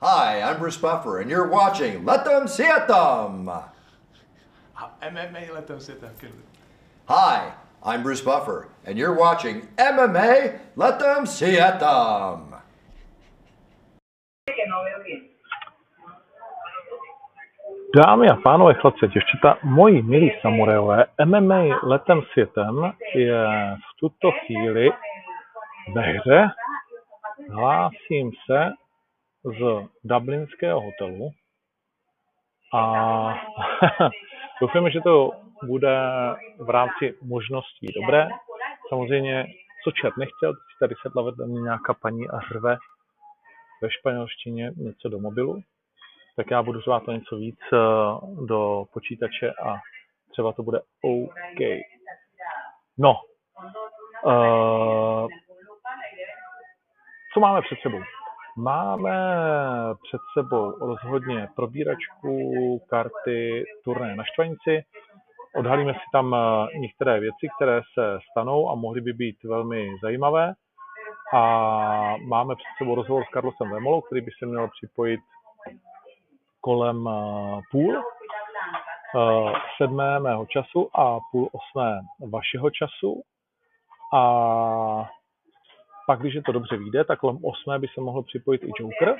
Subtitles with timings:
[0.00, 3.50] Hi, I'm Bruce Buffer, and you're watching Let Them See It Them.
[5.02, 6.42] MMA letem si tam kyllä.
[7.08, 12.54] Hi, I'm Bruce Buffer, and you're watching MMA Let Them See It Them.
[17.96, 23.46] Dámy a pánové, chlapci, děvčata, moji milí samurajové, MMA letem světem je
[23.76, 24.90] v tuto chvíli
[25.94, 26.48] ve hře.
[27.50, 28.72] Hlásím se
[29.52, 31.30] z dublinského hotelu
[32.74, 33.34] a
[34.60, 35.30] doufáme, že to
[35.62, 35.98] bude
[36.58, 38.28] v rámci možností dobré.
[38.88, 39.46] Samozřejmě,
[39.84, 42.76] co čert nechtěl, teď tady sedla vedle mě nějaká paní a řve
[43.82, 45.62] ve španělštině něco do mobilu,
[46.36, 47.76] tak já budu řvát to něco víc eh,
[48.46, 49.74] do počítače a
[50.32, 51.60] třeba to bude OK.
[52.98, 53.14] No,
[54.24, 55.28] uh,
[57.34, 57.98] co máme před sebou?
[58.58, 59.14] Máme
[60.02, 62.30] před sebou rozhodně probíračku
[62.88, 64.84] karty turné na Štvanici.
[65.56, 70.54] Odhalíme si tam eh, některé věci, které se stanou a mohly by být velmi zajímavé.
[71.34, 75.20] A máme před sebou rozhovor s Carlosem Vemolou, který by se měl připojit
[76.60, 82.00] kolem eh, půl eh, sedmé mého času a půl osmé
[82.30, 83.22] vašeho času.
[84.14, 85.10] A
[86.08, 89.16] pak, když je to dobře vyjde, tak kolem 8 by se mohl připojit i Joker.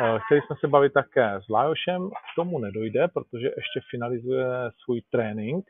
[0.00, 4.46] Eh, chtěli jsme se bavit také s Lajošem, k tomu nedojde, protože ještě finalizuje
[4.84, 5.64] svůj trénink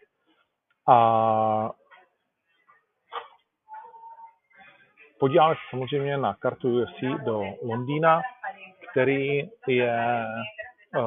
[0.88, 1.70] a
[5.18, 8.20] podíváme se samozřejmě na kartu UFC do Londýna,
[8.90, 10.24] který je
[10.96, 11.00] eh,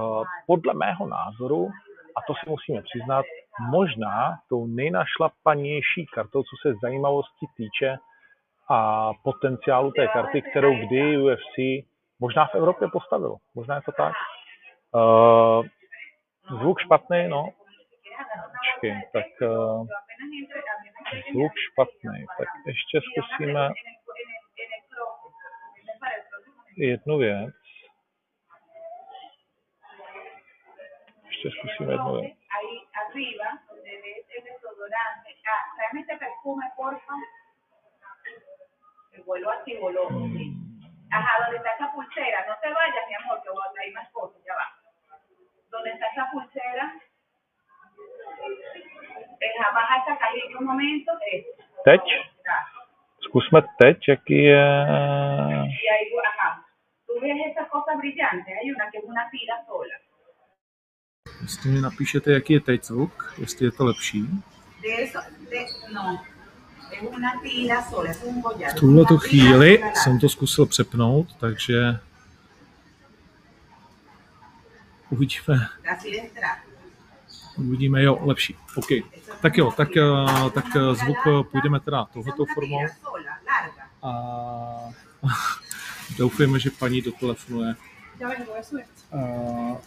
[0.48, 1.70] podle mého názoru,
[2.18, 3.26] a to si musíme přiznat,
[3.72, 7.98] možná tou nejnašlapanější kartou, co se zajímavosti týče
[8.70, 11.86] a potenciálu té karty, kterou kdy UFC
[12.20, 13.38] možná v Evropě postavilo.
[13.56, 14.14] Možná je to tak.
[14.96, 15.66] Uh,
[16.60, 17.50] zvuk špatný, no.
[18.58, 19.88] Počkej, tak uh,
[21.32, 22.26] zvuk špatný.
[22.38, 23.70] Tak ještě zkusíme
[26.78, 27.56] jednu věc.
[31.26, 32.34] Ještě zkusíme jednu věc.
[39.24, 40.08] El vuelo así voló.
[41.12, 44.54] Ajá, donde está esa pulsera, no te vayas, mi amor, que hay más cosas, ya
[44.56, 44.68] va.
[45.70, 46.94] Donde está esa pulsera,
[49.40, 51.12] deja, baja esa cajita un momento.
[51.32, 51.48] Eso.
[51.86, 52.02] Teď?
[53.24, 54.64] Zkusme teď, jaký je...
[55.68, 56.66] Y ahí, ajá.
[57.08, 59.96] Tú ves esas cosas brillantes, hay una que es una tira sola.
[61.42, 64.22] Jestli mi napíšete, jaký je teď zvuk, jestli je to lepší.
[64.82, 65.20] De eso,
[65.50, 66.20] de, no,
[68.70, 72.00] V tuhle Una chvíli jsem to zkusil přepnout, takže
[75.10, 75.68] uvidíme,
[77.58, 78.56] uvidíme, jo, lepší.
[78.76, 78.88] OK.
[79.42, 82.80] Tak jo, tak, eh, tak eh, zvuk eh, půjdeme teda touhletou una formou
[84.04, 84.14] a
[86.18, 87.76] doufejme, že paní dotelefonuje,
[89.12, 89.18] a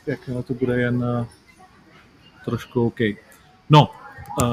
[0.06, 1.26] jakmile to bude jen
[2.44, 2.98] trošku OK.
[3.70, 3.90] No,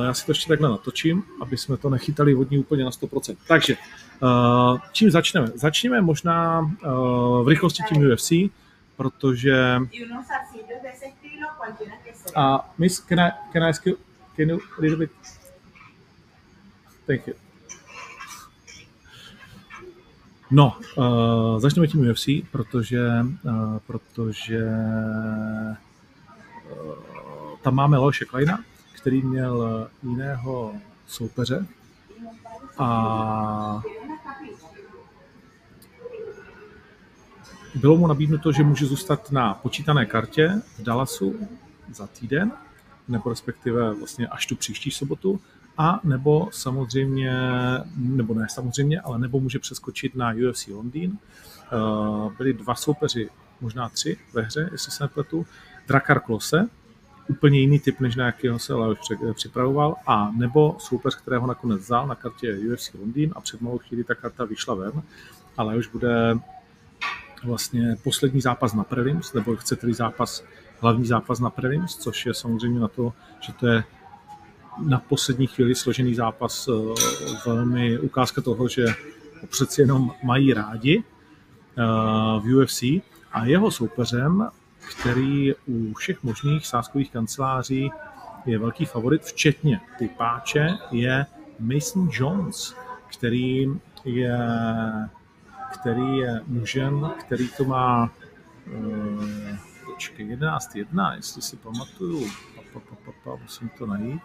[0.04, 3.38] já si to ještě takhle natočím, aby jsme to nechytali vodní úplně na 100%.
[3.48, 3.76] Takže,
[4.92, 5.48] čím začneme?
[5.56, 6.62] Začneme možná
[7.44, 8.32] v rychlosti tím UFC,
[8.96, 9.78] protože.
[12.38, 13.98] Uh, miss, can I can I ask you?
[14.36, 15.12] Can you a little bit?
[17.08, 17.34] Thank you.
[20.52, 23.10] No, uh, začneme tím UFC, protože,
[23.44, 24.66] uh, protože
[25.68, 25.76] uh,
[27.62, 28.60] tam máme Leoše Kleina,
[29.04, 30.74] který měl jiného
[31.08, 31.66] soupeře
[32.78, 33.82] a
[37.76, 41.36] bylo mu nabídnuto, že může zůstat na počítané kartě v Dallasu
[41.94, 42.52] za týden,
[43.08, 45.40] nebo respektive vlastně až tu příští sobotu,
[45.78, 47.34] a nebo samozřejmě,
[47.96, 51.18] nebo ne samozřejmě, ale nebo může přeskočit na UFC Londýn.
[51.18, 53.30] Eh, Byli dva soupeři,
[53.62, 55.46] možná tři ve hře, jestli se nepletu.
[55.88, 56.68] Drakar Klose,
[57.28, 58.98] úplně jiný typ, než na jakého se Leoš
[59.34, 64.04] připravoval, a nebo soupeř, kterého nakonec vzal na kartě UFC Londýn a před malou chvíli
[64.04, 65.02] ta karta vyšla ven,
[65.58, 66.38] a Leoš bude
[67.44, 70.44] vlastně poslední zápas na prelims, nebo chcete zápas,
[70.80, 73.84] hlavní zápas na prelims, což je samozřejmě na to, že to je
[74.82, 76.72] na poslední chvíli složený zápas eh,
[77.46, 78.86] velmi ukázka toho, že
[79.50, 81.82] přeci jenom mají rádi eh,
[82.40, 82.84] v UFC
[83.32, 84.50] a jeho soupeřem,
[84.90, 87.92] který u všech možných sázkových kanceláří
[88.46, 91.26] je velký favorit, včetně typáče, je
[91.60, 92.76] Mason Jones,
[93.18, 93.68] který
[94.06, 94.40] je,
[95.74, 98.12] který je mužem, který to má
[98.68, 104.22] Uh, počkej, 11.1, jestli si pamatuju, pa, pa, pa, pa, musím to najít.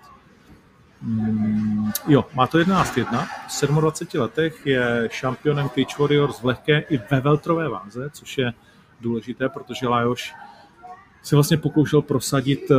[1.03, 3.27] Mm, jo, má to 11.1,
[3.67, 8.53] v 27 letech je šampionem Cage Warriors v lehké i ve veltrové váze, což je
[9.01, 10.35] důležité, protože Lajoš
[11.29, 12.75] si vlastně pokoušel prosadit eh,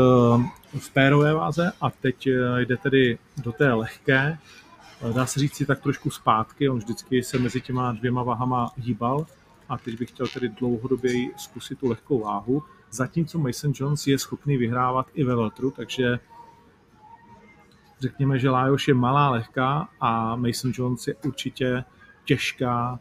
[0.79, 4.37] v pérové váze a teď eh, jde tedy do té lehké.
[5.09, 8.71] Eh, dá se říct si tak trošku zpátky, on vždycky se mezi těma dvěma váhama
[8.77, 9.25] hýbal
[9.69, 12.63] a teď bych chtěl tedy dlouhodobě zkusit tu lehkou váhu.
[12.91, 16.19] Zatímco Mason Jones je schopný vyhrávat i ve veltru, takže
[17.99, 21.83] řekněme, že Lajoš je malá, lehká a Mason Jones je určitě
[22.25, 22.99] těžká,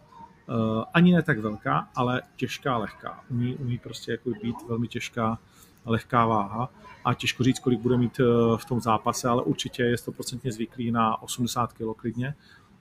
[0.95, 3.25] ani ne tak velká, ale těžká, lehká.
[3.31, 5.39] Umí, umí prostě jako být velmi těžká,
[5.87, 6.71] lehká váha
[7.05, 10.91] a těžko říct, kolik bude mít uh, v tom zápase, ale určitě je 100% zvyklý
[10.91, 12.35] na 80 kg klidně,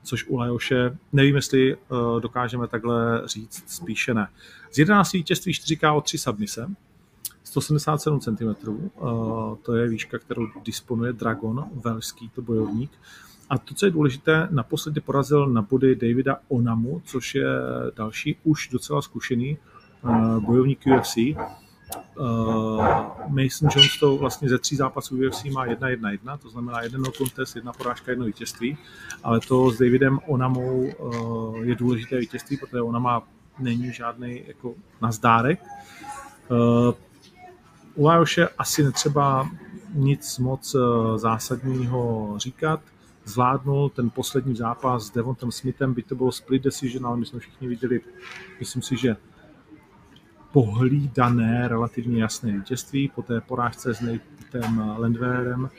[0.03, 4.27] což u Lajoše nevím, jestli uh, dokážeme takhle říct, spíše ne.
[4.71, 6.67] Z 11 vítězství 4K o 3 submise,
[7.43, 8.55] 177 cm,
[9.61, 12.91] to je výška, kterou disponuje Dragon, velský to bojovník.
[13.49, 17.47] A to, co je důležité, naposledy porazil na body Davida Onamu, což je
[17.95, 21.17] další už docela zkušený eh, bojovník UFC.
[21.17, 21.35] Eh,
[23.27, 27.55] Mason Jones to vlastně ze tří zápasů UFC má 1-1-1, to znamená jeden no contest,
[27.55, 28.77] jedna porážka, jedno vítězství,
[29.23, 33.23] ale to s Davidem Onamou eh, je důležité vítězství, protože Onama
[33.59, 35.63] není žádný jako nazdárek.
[37.95, 39.49] U Lajoše asi netřeba
[39.93, 40.75] nic moc
[41.15, 42.79] zásadního říkat.
[43.27, 47.39] Zvládnul ten poslední zápas s Devontem Smithem, by to bylo split decision, ale my jsme
[47.39, 48.01] všichni viděli,
[48.59, 49.15] myslím si, že
[50.51, 55.69] pohlídané, relativně jasné vítězství po té porážce s Natem Landwehrem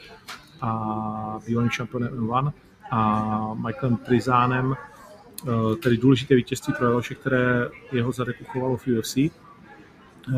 [0.61, 2.53] a bývalým šampionem N1
[2.91, 9.31] a Michaelem Trizánem, eh, tedy důležité vítězství pro Leoše, které jeho zadekuchovalo v UFC eh,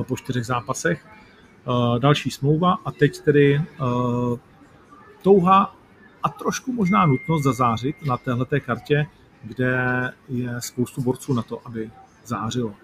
[0.03, 1.07] po čtyřech zápasech.
[1.07, 4.39] Eh, další smlouva a teď tedy uh,
[5.23, 5.80] touha
[6.23, 9.07] a trošku možná nutnost zazářit na téhleté kartě,
[9.43, 11.91] kde je spoustu borců na to, aby
[12.25, 12.75] zářilo.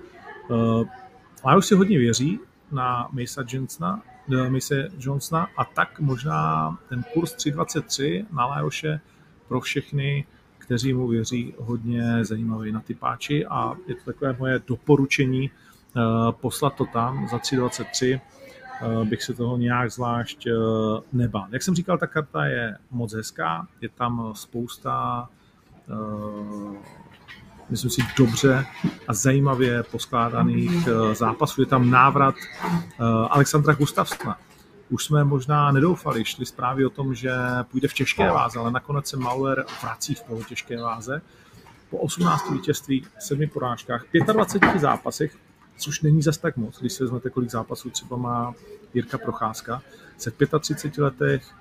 [0.48, 2.40] Uh, už si hodně věří
[2.72, 4.02] na Mesa Johnsona,
[4.48, 9.00] Mesa Johnsona a tak možná ten kurz 3.23 na Lajoše
[9.48, 10.26] pro všechny,
[10.58, 15.50] kteří mu věří, hodně zajímavý na typáči a je to takové moje doporučení
[16.30, 18.35] poslat to tam za 3.23 Eh,
[19.04, 20.52] bych se toho nějak zvlášť eh,
[21.12, 21.46] nebál.
[21.50, 25.28] Jak jsem říkal, ta karta je moc hezká, je tam spousta
[25.88, 26.96] eh,
[27.70, 28.66] myslím si, dobře
[29.08, 31.60] a zajímavě poskládaných zápasů.
[31.60, 32.34] Je tam návrat
[33.30, 34.38] Alexandra Gustavsna.
[34.90, 37.32] Už jsme možná nedoufali, šli zprávy o tom, že
[37.70, 41.22] půjde v těžké váze, ale nakonec se Mauer vrací v polotěžké váze.
[41.90, 45.36] Po 18 vítězstvích, 7 porážkách, 25 zápasech
[45.76, 48.54] což není zas tak moc, když si vezmete, kolik zápasů třeba má
[48.94, 49.82] Jirka Procházka,
[50.18, 51.54] se v 35 letech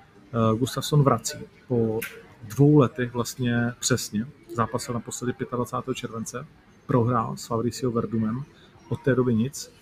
[0.52, 2.00] uh, Gustafsson vrací po
[2.42, 5.94] dvou letech vlastně přesně, zápasil naposledy 25.
[5.94, 6.46] července,
[6.86, 8.44] prohrál s Fabricio Verdumem,
[8.88, 9.72] od té doby nic,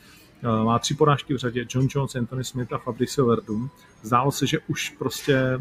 [0.43, 3.71] uh, má tři porážky v řadě, John Jones, Anthony Smith a Fabricio Verdum.
[4.03, 5.61] Zdálo se, že už prostě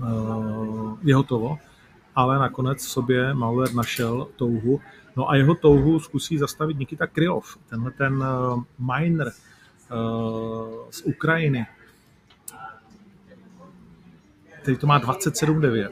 [0.00, 1.58] uh, je hotovo,
[2.16, 4.80] ale nakonec v sobě Mauer našel touhu
[5.16, 11.66] No a jeho touhu zkusí zastavit Nikita Krylov, tenhle ten uh, miner uh, z Ukrajiny,
[14.62, 15.90] který to má 27,9,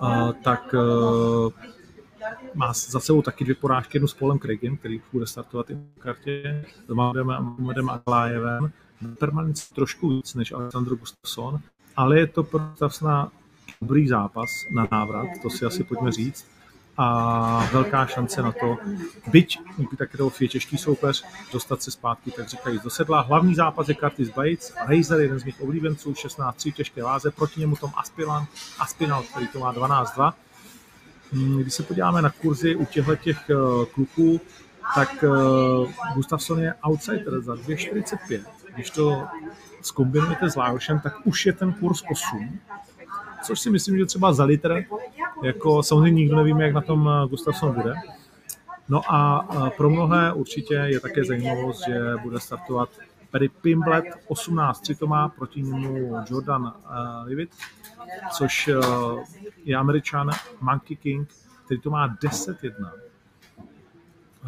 [0.00, 0.74] uh, tak
[2.54, 5.98] má za sebou taky dvě porážky, jednu s Polem Craigem, který bude startovat i v
[5.98, 8.72] kartě, s Mahmedem Aklájevem,
[9.18, 11.58] permanenci trošku víc než Alexandr Gustafsson,
[11.96, 12.60] ale je to pro
[13.02, 13.32] na
[13.80, 16.59] dobrý zápas na návrat, to si asi pojďme říct
[17.02, 18.78] a velká šance na to,
[19.26, 19.58] byť
[20.10, 23.20] Krylov je těžký soupeř, dostat se zpátky, tak říkají, do sedla.
[23.20, 27.76] Hlavní zápas je Curtis Bates, Razor, jeden z mých oblíbenců, 16-3 těžké váze, proti němu
[27.76, 28.46] Tom Aspinal,
[28.78, 30.32] Aspinal který to má 12-2.
[31.32, 33.54] Hmm, když se podíváme na kurzy u těchto těch eh,
[33.94, 34.40] kluků,
[34.94, 38.40] tak uh, Gustafsson je outsider za 2,45.
[38.74, 39.26] Když to
[39.82, 42.60] zkombinujete s Lajošem, tak už je ten kurz 8
[43.42, 44.84] což si myslím, že třeba za litr,
[45.42, 47.94] jako samozřejmě nikdo nevíme, jak na tom eh, Gustafsson bude.
[48.88, 52.88] No a eh, pro mnohé určitě je také zajímavost, že bude startovat
[53.30, 56.72] Perry Pimblet, 18-3 to má, proti němu Jordan uh,
[57.28, 57.52] Levitt,
[58.32, 59.24] což uh,
[59.64, 60.30] je američan
[60.60, 61.28] Monkey King,
[61.64, 62.90] který to má 10-1.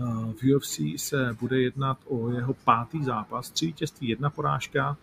[0.01, 4.97] Uh, v UFC se bude jednat o jeho pátý zápas, tři vítězství, jedna porážka,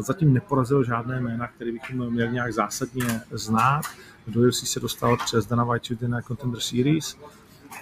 [0.00, 3.82] zatím neporazil žádné jména, které bychom měli nějak zásadně znát.
[4.26, 7.18] Do UFC se dostal přes Dana White na Contender Series,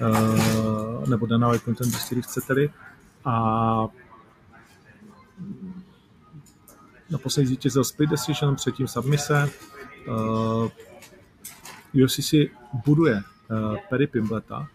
[0.00, 2.70] eh, nebo Dana White Contender Series, chcete-li.
[3.24, 3.88] a
[7.10, 9.50] naposledy zvítězil Split Decision, předtím Submise.
[10.08, 10.68] Uh,
[12.04, 12.34] UFCC
[12.84, 13.14] buduje
[13.50, 14.68] uh, Perry Pimbleta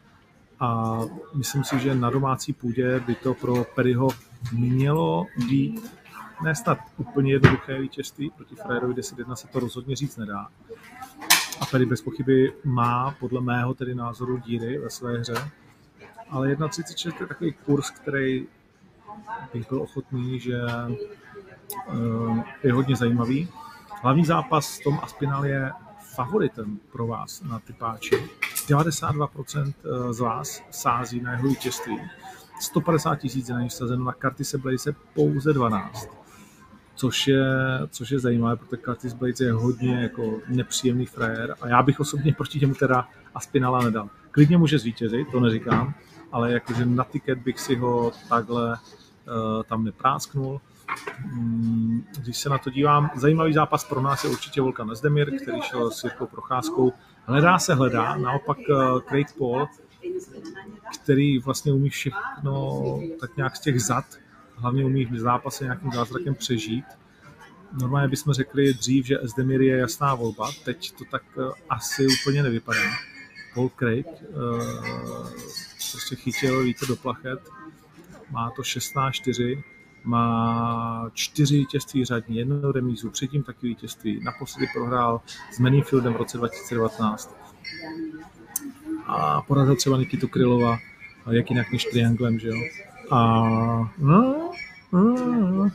[0.60, 1.00] a
[1.34, 4.08] myslím si, že na domácí půdě by to pro Perryho
[4.52, 5.97] mělo být
[6.44, 10.48] ne snad úplně jednoduché vítězství, proti Frajerovi 10-1 se to rozhodně říct nedá.
[11.60, 15.52] A Perry bez pochyby má podle mého tedy názoru díry ve své hře,
[16.30, 18.48] ale 1.36 je takový kurz, který
[19.54, 20.62] bych byl ochotný, že
[21.90, 23.50] eh, je hodně zajímavý.
[24.02, 25.72] Hlavní zápas Tom Aspinal je
[26.16, 28.16] favoritem pro vás na typáči.
[28.68, 32.00] 92% eh, z vás sází na jeho vítězství.
[32.60, 36.27] 150 tisíc na něj na karty se Blaze pouze 12.
[36.98, 37.46] Což je,
[37.90, 42.34] což je zajímavé, protože Curtis Blades je hodně jako nepříjemný frajer a já bych osobně
[42.34, 44.10] proti němu teda Aspinala nedal.
[44.32, 45.94] Klidně může zvítězit, to neříkám,
[46.32, 50.62] ale jakože na tiket bych si ho takhle uh, tam neprásknul.
[51.26, 55.62] Mm, když se na to dívám, zajímavý zápas pro nás je určitě Volkan Nezdemir, který
[55.62, 56.94] šel s Jirkou Procházkou.
[57.26, 59.68] Hledá se hledá, naopak uh, Craig Paul,
[61.04, 62.82] který vlastně umí všechno
[63.20, 64.06] tak nějak z těch zad,
[64.58, 66.86] hlavně umí v zápase nějakým zázrakem přežít.
[67.82, 72.44] Normálně bychom řekli dřív, že Esdemir je jasná volba, teď to tak uh, asi úplně
[72.44, 72.80] nevypadá.
[73.54, 75.30] Paul Craig uh,
[75.92, 77.40] prostě chytil vítr do plachet,
[78.32, 79.64] má to 16-4,
[80.04, 84.24] má čtyři vítězství řadní, jedno remízu, předtím taky vítězství.
[84.24, 85.22] Naposledy prohrál
[85.52, 87.36] s Manifieldem v roce 2019.
[89.06, 90.78] A porazil třeba Nikitu Krylova,
[91.32, 92.56] jak jinak než Trianglem, že jo.
[93.12, 93.44] A
[93.98, 94.52] no,
[94.92, 95.70] no,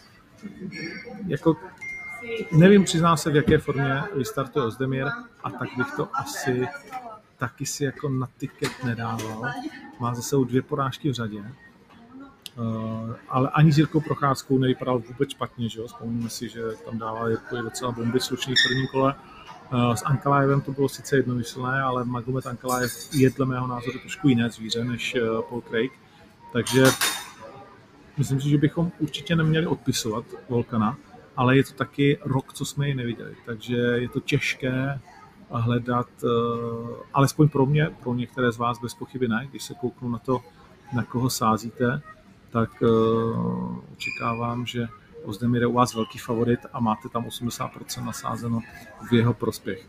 [1.27, 1.57] jako
[2.53, 5.07] nevím, přiznám se, v jaké formě vystartuje Ozdemir
[5.45, 6.69] a tak bych to asi
[7.39, 9.53] taky si jako na tiket nedával.
[10.01, 11.45] Má za sebou dvě porážky v řadě.
[12.57, 15.87] Uh, ale ani s Jirkou Procházkou nevypadal vůbec špatně, že jo?
[15.87, 19.15] Vzpomíníme si, že tam dával Jirko docela bomby slušný v prvním kole.
[19.73, 24.29] Uh, s Ankalájevem to bylo sice jednomyslné, ale Magomed Ankalájev je dle mého názoru trošku
[24.29, 25.93] jiné zvíře než uh, Paul Craig.
[26.53, 26.85] Takže
[28.19, 30.97] myslím si, že bychom určitě neměli odpisovat Volkana,
[31.37, 33.35] ale je to taky rok, co jsme ji neviděli.
[33.47, 35.01] Takže je to těžké
[35.51, 40.09] hledat, uh, alespoň pro mě, pro některé z vás bez pochyby ne, když se kouknu
[40.09, 40.41] na to,
[40.93, 42.01] na koho sázíte,
[42.51, 44.89] tak uh, očekávám, že
[45.25, 48.61] Ozdemir je u vás velký favorit a máte tam 80% nasázeno
[49.11, 49.89] v jeho prospěch.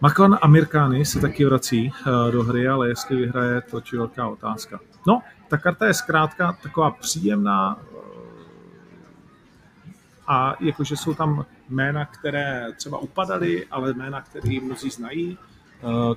[0.00, 4.28] Makon a Mirkány se taky vrací uh, do hry, ale jestli vyhraje, to je velká
[4.28, 4.80] otázka.
[5.06, 7.80] No, ta karta je zkrátka taková příjemná
[10.26, 15.38] a jakože jsou tam jména, které třeba upadaly, ale jména, které mnozí znají,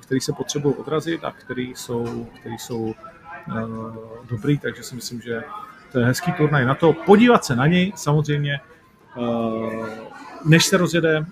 [0.02, 2.94] které se potřebují odrazit a které jsou, které jsou uh,
[4.30, 5.44] dobrý, takže si myslím, že
[5.92, 6.92] to je hezký turnaj na to.
[6.92, 8.60] Podívat se na něj, samozřejmě,
[10.44, 11.26] než se rozjede,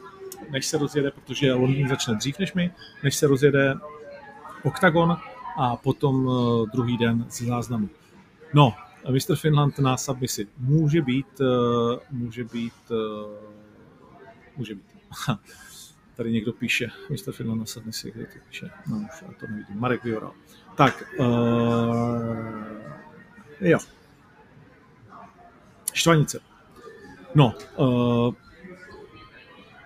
[0.51, 2.71] než se rozjede, protože Londýn začne dřív než my,
[3.03, 3.75] než se rozjede
[4.65, 5.17] Octagon
[5.57, 7.89] a potom uh, druhý den ze záznamu.
[8.55, 8.75] No,
[9.11, 9.37] Mr.
[9.37, 12.97] Finland na submisi může být, uh, může být, uh,
[14.57, 14.97] může být.
[16.17, 17.33] Tady někdo píše, Mr.
[17.33, 18.71] Finland na submisi, kde to píše?
[18.87, 19.81] No, už já to nevidím.
[19.81, 20.33] Marek Vioral.
[20.77, 21.27] Tak, uh,
[23.61, 23.79] jo.
[25.93, 26.41] Štvanice.
[27.35, 28.35] No, uh,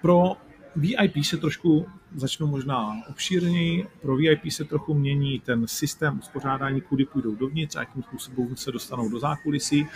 [0.03, 0.33] pro
[0.77, 1.87] VIP se trošku
[2.17, 3.87] začnu možná obšírněji.
[4.03, 8.73] Pro VIP se trochu mění ten systém uspořádání, kudy půjdou dovnitř a jakým způsobem se
[8.73, 9.87] dostanou do zákulisí,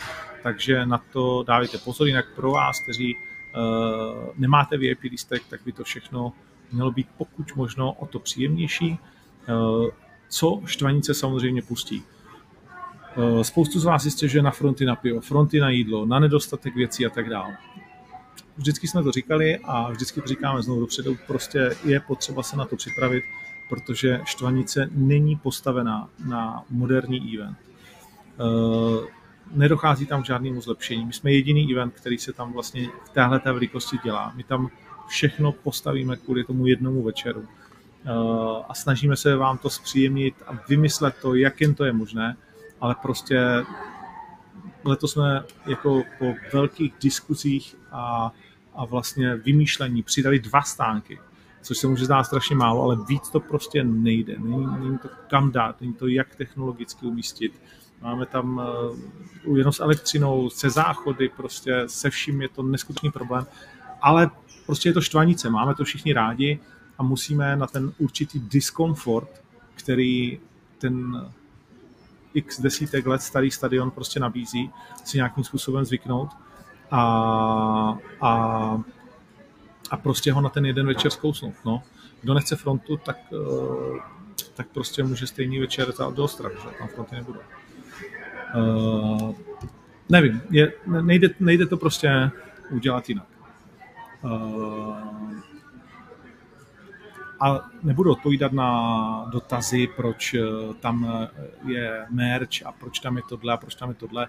[0.42, 3.20] takže na to dávejte pozor, jinak pro vás, kteří uh,
[4.36, 6.32] nemáte VIP lístek, tak by to všechno
[6.72, 8.98] mělo být pokud možno o to příjemnější.
[9.48, 9.88] Uh,
[10.28, 12.02] co štvanice samozřejmě pustí.
[13.42, 17.06] Spoustu z vás jistě, že na fronty na pivo, fronty na jídlo, na nedostatek věcí
[17.06, 17.56] a tak dále.
[18.56, 22.64] Vždycky jsme to říkali a vždycky to říkáme znovu dopředu, prostě je potřeba se na
[22.64, 23.24] to připravit,
[23.68, 27.58] protože štvanice není postavená na moderní event.
[29.52, 31.04] Nedochází tam k žádnému zlepšení.
[31.04, 34.32] My jsme jediný event, který se tam vlastně v téhle velikosti dělá.
[34.36, 34.68] My tam
[35.06, 37.48] všechno postavíme kvůli tomu jednomu večeru
[38.68, 42.36] a snažíme se vám to zpříjemnit a vymyslet to, jak jen to je možné,
[42.80, 43.64] ale prostě
[44.84, 48.32] letos jsme jako po velkých diskuzích a,
[48.74, 51.18] a vlastně vymýšlení přidali dva stánky,
[51.62, 54.38] což se může zdát strašně málo, ale víc to prostě nejde.
[54.38, 57.62] Není, není to kam dát, není to jak technologicky umístit.
[58.02, 58.60] Máme tam
[59.46, 63.46] uh, jenom s elektřinou, se záchody, prostě se vším je to neskutečný problém,
[64.02, 64.30] ale
[64.66, 66.58] prostě je to štvanice, máme to všichni rádi
[66.98, 69.42] a musíme na ten určitý diskomfort,
[69.74, 70.40] který
[70.78, 71.26] ten
[72.34, 74.70] x desítek let starý stadion prostě nabízí
[75.04, 76.30] si nějakým způsobem zvyknout
[76.94, 78.30] a, a,
[79.90, 81.54] a prostě ho na ten jeden večer zkousnout.
[81.64, 81.82] No.
[82.20, 84.00] Kdo nechce frontu, tak, eh,
[84.54, 87.40] tak prostě může stejný večer do Ostravy, že tam fronty nebudou.
[88.56, 89.34] Uh,
[90.08, 90.72] nevím, je,
[91.02, 92.30] nejde, nejde to prostě
[92.70, 93.26] udělat jinak.
[94.22, 95.33] Uh,
[97.44, 100.36] a nebudu odpovídat na dotazy, proč
[100.80, 101.28] tam
[101.66, 104.26] je merch a proč tam je tohle a proč tam je tohle.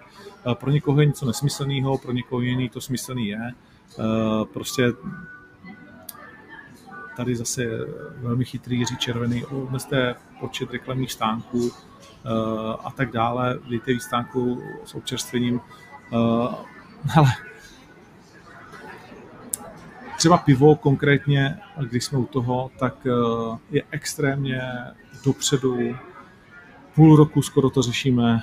[0.54, 3.52] Pro někoho je něco nesmyslného, pro někoho jiný to smyslný je.
[4.52, 4.92] Prostě
[7.16, 7.62] tady zase
[8.16, 12.28] velmi chytrý Jiří Červený, omezte počet reklamních stánků eh,
[12.84, 16.16] a tak dále, dejte víc stánků s občerstvením, eh,
[17.16, 17.30] ale
[20.16, 21.58] třeba pivo konkrétně,
[21.90, 24.60] když jsme u toho, tak eh, je extrémně
[25.24, 25.96] dopředu,
[26.94, 28.40] půl roku skoro to řešíme,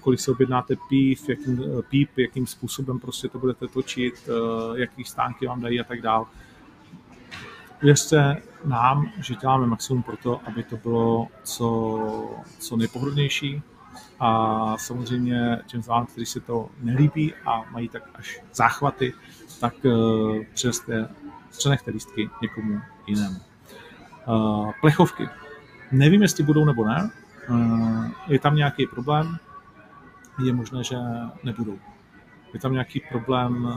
[0.00, 4.28] kolik se objednáte pív, jakým, píp, jakým způsobem prostě to budete točit,
[4.74, 6.24] jaký stánky vám dají a tak dále
[7.84, 13.62] věřte nám, že děláme maximum pro to, aby to bylo co, co nejpohodlnější.
[14.20, 19.12] A samozřejmě těm z vám, kteří se to nelíbí a mají tak až záchvaty,
[19.64, 21.08] tak uh, přeste,
[21.50, 23.36] přenechte lístky někomu jinému.
[24.26, 25.28] Uh, plechovky.
[25.92, 27.10] Nevím, jestli budou nebo ne.
[27.48, 29.36] Uh, je tam nějaký problém?
[30.44, 30.96] Je možné, že
[31.44, 31.78] nebudou.
[32.54, 33.68] Je tam nějaký problém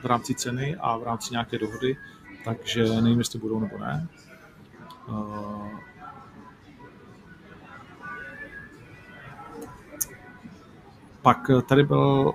[0.00, 1.96] v rámci ceny a v rámci nějaké dohody,
[2.44, 4.08] takže nevím, jestli budou nebo ne.
[11.22, 12.34] Pak tady byl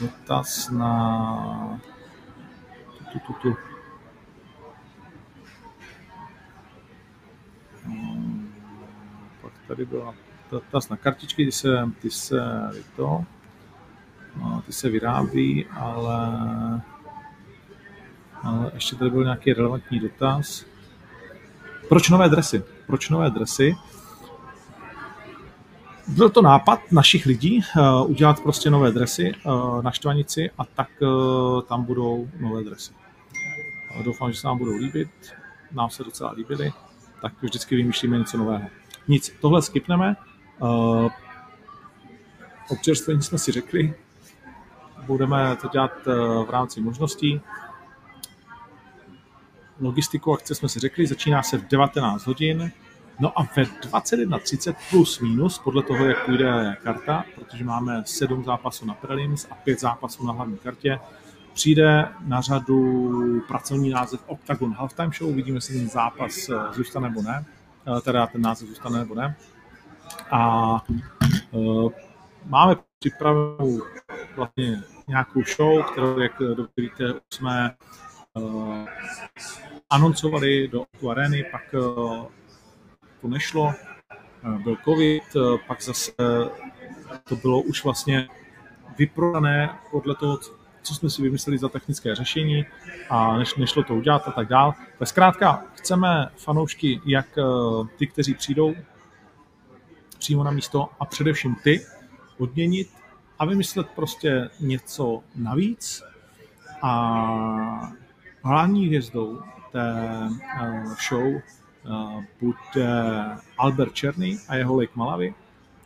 [0.00, 1.80] dotaz na
[3.12, 3.56] tu, tu, tu.
[7.88, 7.94] Uh,
[9.42, 10.14] pak tady byl
[10.50, 13.24] dotaz na kartičky, ty se, ty se to,
[14.66, 16.26] ty se vyrábí, ale
[18.46, 20.64] ale ještě tady byl nějaký relevantní dotaz.
[21.88, 22.62] Proč nové dresy?
[22.86, 23.76] Proč nové dresy?
[26.16, 30.88] Byl to nápad našich lidí uh, udělat prostě nové dresy uh, na Štvanici a tak
[31.00, 32.92] uh, tam budou nové dresy.
[33.96, 35.08] Uh, doufám, že se nám budou líbit.
[35.72, 36.72] Nám se docela líbily,
[37.22, 38.68] tak vždycky vymýšlíme něco nového.
[39.08, 40.16] Nic, tohle skipneme.
[40.58, 41.08] Uh,
[42.68, 43.94] občerstvení jsme si řekli,
[45.06, 45.92] budeme to dělat
[46.46, 47.40] v rámci možností.
[49.80, 52.72] Logistiku akce jsme si řekli, začíná se v 19 hodin,
[53.18, 58.86] no a ve 21.30 plus minus, podle toho, jak půjde karta, protože máme 7 zápasů
[58.86, 61.00] na prelims a 5 zápasů na hlavní kartě,
[61.54, 67.22] přijde na řadu pracovní název Octagon Halftime Show, uvidíme, jestli ten zápas eh, zůstane nebo
[67.22, 67.44] ne,
[67.98, 69.36] eh, teda ten název zůstane nebo ne.
[70.30, 70.84] A
[71.50, 71.92] uh,
[72.44, 73.82] máme připravenou
[74.36, 77.74] vlastně nějakou show, kterou, jak dobře víte, jsme
[78.34, 78.86] uh,
[79.90, 82.26] anoncovali do arény, pak uh,
[83.26, 83.74] to nešlo,
[84.44, 86.12] uh, byl covid, uh, pak zase
[87.28, 88.28] to bylo už vlastně
[88.98, 90.38] vyprodané podle toho,
[90.82, 92.66] co jsme si vymysleli za technické řešení
[93.10, 94.74] a než, nešlo to udělat a tak dál.
[94.98, 97.26] Tak zkrátka chceme fanoušky, jak
[97.98, 98.74] ty, kteří přijdou
[100.18, 101.80] přímo na místo a především ty,
[102.38, 102.88] odměnit
[103.38, 106.02] a vymyslet prostě něco navíc
[106.82, 107.92] a
[108.42, 110.28] hlavní hvězdou té
[110.60, 111.42] eh, show eh,
[112.40, 113.24] bude
[113.58, 115.34] Albert Černý a jeho Lake Malavy,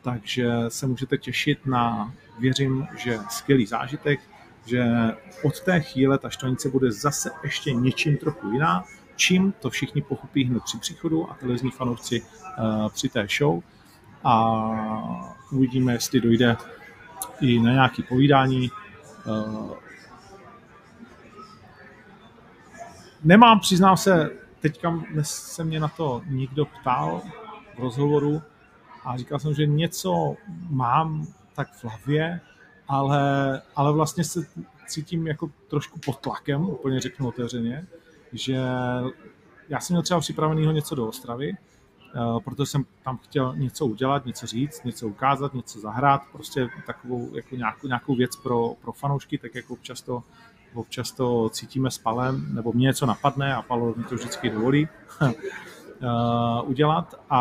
[0.02, 4.20] takže se můžete těšit na, věřím, že skvělý zážitek,
[4.66, 4.84] že
[5.44, 8.84] od té chvíle ta štvanice bude zase ještě něčím trochu jiná,
[9.16, 13.62] čím to všichni pochopí hned při příchodu a televizní fanoušci uh, při té show
[14.24, 16.56] a uvidíme, jestli dojde
[17.40, 18.70] i na nějaké povídání.
[23.24, 24.30] Nemám, přiznám se,
[24.60, 27.22] teďka se mě na to někdo ptal
[27.76, 28.42] v rozhovoru
[29.04, 30.36] a říkal jsem, že něco
[30.70, 32.40] mám tak v hlavě,
[32.88, 34.46] ale, ale vlastně se
[34.88, 37.86] cítím jako trošku pod tlakem, úplně řeknu otevřeně,
[38.32, 38.58] že
[39.68, 44.26] já jsem měl třeba připraveného něco do Ostravy, eh, protože jsem tam chtěl něco udělat,
[44.26, 49.38] něco říct, něco ukázat, něco zahrát, prostě takovou jako nějakou, nějakou věc pro, pro fanoušky,
[49.38, 50.22] tak jako občas to
[50.74, 54.88] občas to cítíme s Palem, nebo mě něco napadne a Palo mi to vždycky dovolí
[55.22, 55.30] uh,
[56.70, 57.40] udělat a,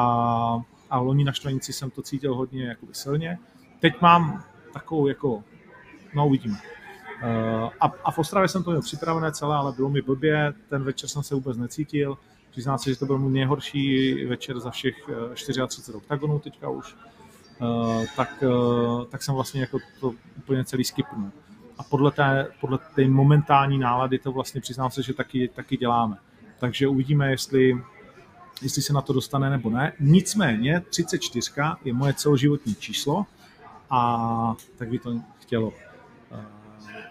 [0.89, 3.39] a loni na Štvanici jsem to cítil hodně jakoby silně.
[3.79, 5.43] Teď mám takovou jako,
[6.13, 6.57] no uvidíme.
[7.23, 10.83] Uh, a, a v Ostravě jsem to měl připravené celé, ale bylo mi blbě, ten
[10.83, 12.17] večer jsem se vůbec necítil,
[12.51, 14.95] Přiznám se, že to byl můj nejhorší večer za všech
[15.33, 16.95] 34 oktagonů teďka už.
[17.61, 21.31] Uh, tak, uh, tak jsem vlastně jako to úplně celý skipnul.
[21.79, 26.17] A podle té, podle té momentální nálady to vlastně přiznám se, že taky, taky děláme.
[26.59, 27.83] Takže uvidíme, jestli,
[28.61, 29.93] jestli se na to dostane nebo ne.
[29.99, 31.51] Nicméně 34
[31.83, 33.25] je moje celoživotní číslo
[33.89, 35.67] a tak by to chtělo.
[35.67, 36.39] Uh,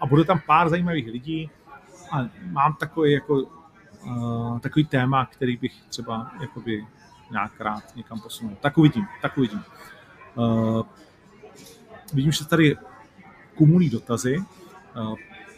[0.00, 1.50] a bude tam pár zajímavých lidí
[2.12, 6.86] a mám takový jako uh, takový téma, který bych třeba jakoby
[7.30, 8.56] nějak rád někam posunul.
[8.60, 9.62] Tak uvidím, tak uvidím.
[10.34, 10.82] Uh,
[12.12, 12.76] vidím, že tady
[13.54, 14.44] kumulí dotazy.
[14.96, 15.14] Uh,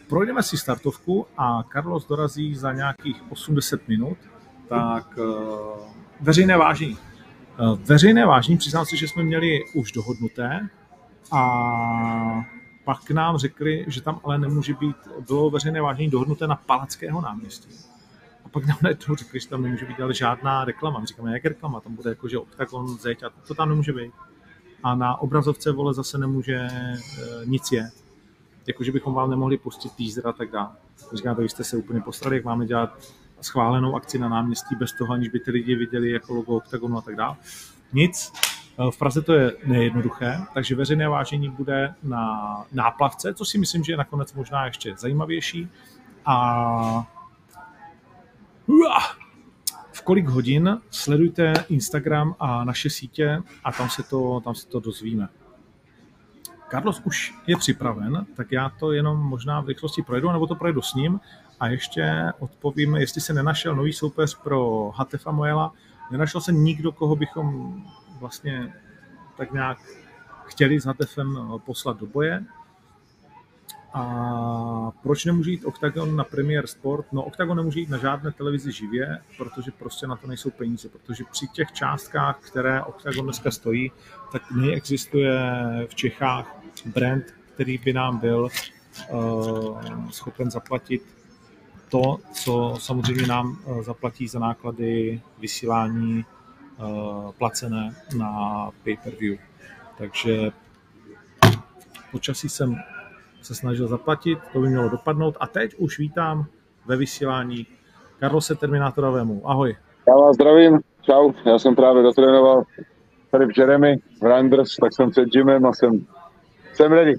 [0.09, 4.19] projdeme si startovku a Carlos dorazí za nějakých 80 minut,
[4.69, 5.25] tak uh,
[6.21, 6.99] veřejné vážení.
[7.61, 10.69] Uh, veřejné vážení, přiznám se, že jsme měli už dohodnuté
[11.33, 12.45] a
[12.85, 17.69] pak nám řekli, že tam ale nemůže být, bylo veřejné vážení dohodnuté na Palackého náměstí.
[18.45, 21.01] A pak nám najednou řekli, že tam nemůže být ale žádná reklama.
[21.01, 21.81] My říkáme, jak reklama?
[21.81, 24.13] Tam bude jako, že oktagon, zeď a to tam nemůže být.
[24.83, 26.99] A na obrazovce vole zase nemůže e,
[27.45, 27.93] nic jet.
[28.71, 30.69] Jako, že bychom vám nemohli pustit teaser a tak dále.
[31.13, 32.99] Říkám, vy jste se úplně postrali, jak máme dělat
[33.41, 37.01] schválenou akci na náměstí bez toho, aniž by ty lidi viděli jako logo oktagonu a
[37.01, 37.37] tak dále.
[37.93, 38.33] Nic,
[38.91, 43.93] v Praze to je nejednoduché, takže veřejné vážení bude na náplavce, co si myslím, že
[43.93, 45.69] je nakonec možná ještě zajímavější.
[46.27, 47.07] A
[49.93, 54.81] v kolik hodin sledujte Instagram a naše sítě a tam se to, tam se to
[54.81, 55.29] dozvíme.
[56.71, 60.83] Carlos už je připraven, tak já to jenom možná v rychlosti projdu, nebo to projdu
[60.83, 61.21] s ním
[61.61, 65.73] a ještě odpovím, jestli se nenašel nový soupeř pro Hatefa Moela.
[66.11, 67.75] Nenašel se nikdo, koho bychom
[68.21, 68.73] vlastně
[69.37, 69.79] tak nějak
[70.45, 72.45] chtěli s Hatefem poslat do boje.
[73.93, 77.07] A proč nemůže jít Octagon na Premier Sport?
[77.13, 81.25] No Octagon nemůže jít na žádné televizi živě, protože prostě na to nejsou peníze, protože
[81.31, 83.93] při těch částkách, které Octagon dneska stojí,
[84.33, 85.41] tak neexistuje
[85.91, 88.49] v Čechách brand, který by nám byl
[89.11, 91.03] uh, schopen zaplatit
[91.91, 96.25] to, co samozřejmě nám uh, zaplatí za náklady vysílání
[96.79, 98.31] uh, placené na
[98.85, 99.39] pay-per-view.
[99.99, 100.51] Takže
[102.13, 102.77] počasí jsem
[103.43, 105.37] se snažil zaplatit, to by mělo dopadnout.
[105.41, 106.47] A teď už vítám
[106.87, 107.67] ve vysílání
[108.19, 109.43] Karlose Terminátora Vemu.
[109.45, 109.77] Ahoj.
[110.09, 112.63] Já vás zdravím, čau, já jsem právě dotrénoval
[113.31, 116.07] tady v Jeremy, v Randers, tak jsem před gymem a jsem,
[116.83, 117.15] jsem ready.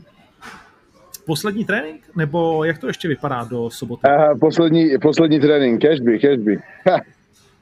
[1.26, 2.02] Poslední trénink?
[2.15, 4.02] Nebo jak to ještě vypadá do soboty?
[4.08, 6.60] Uh, poslední, poslední trénink, cashby, cashby.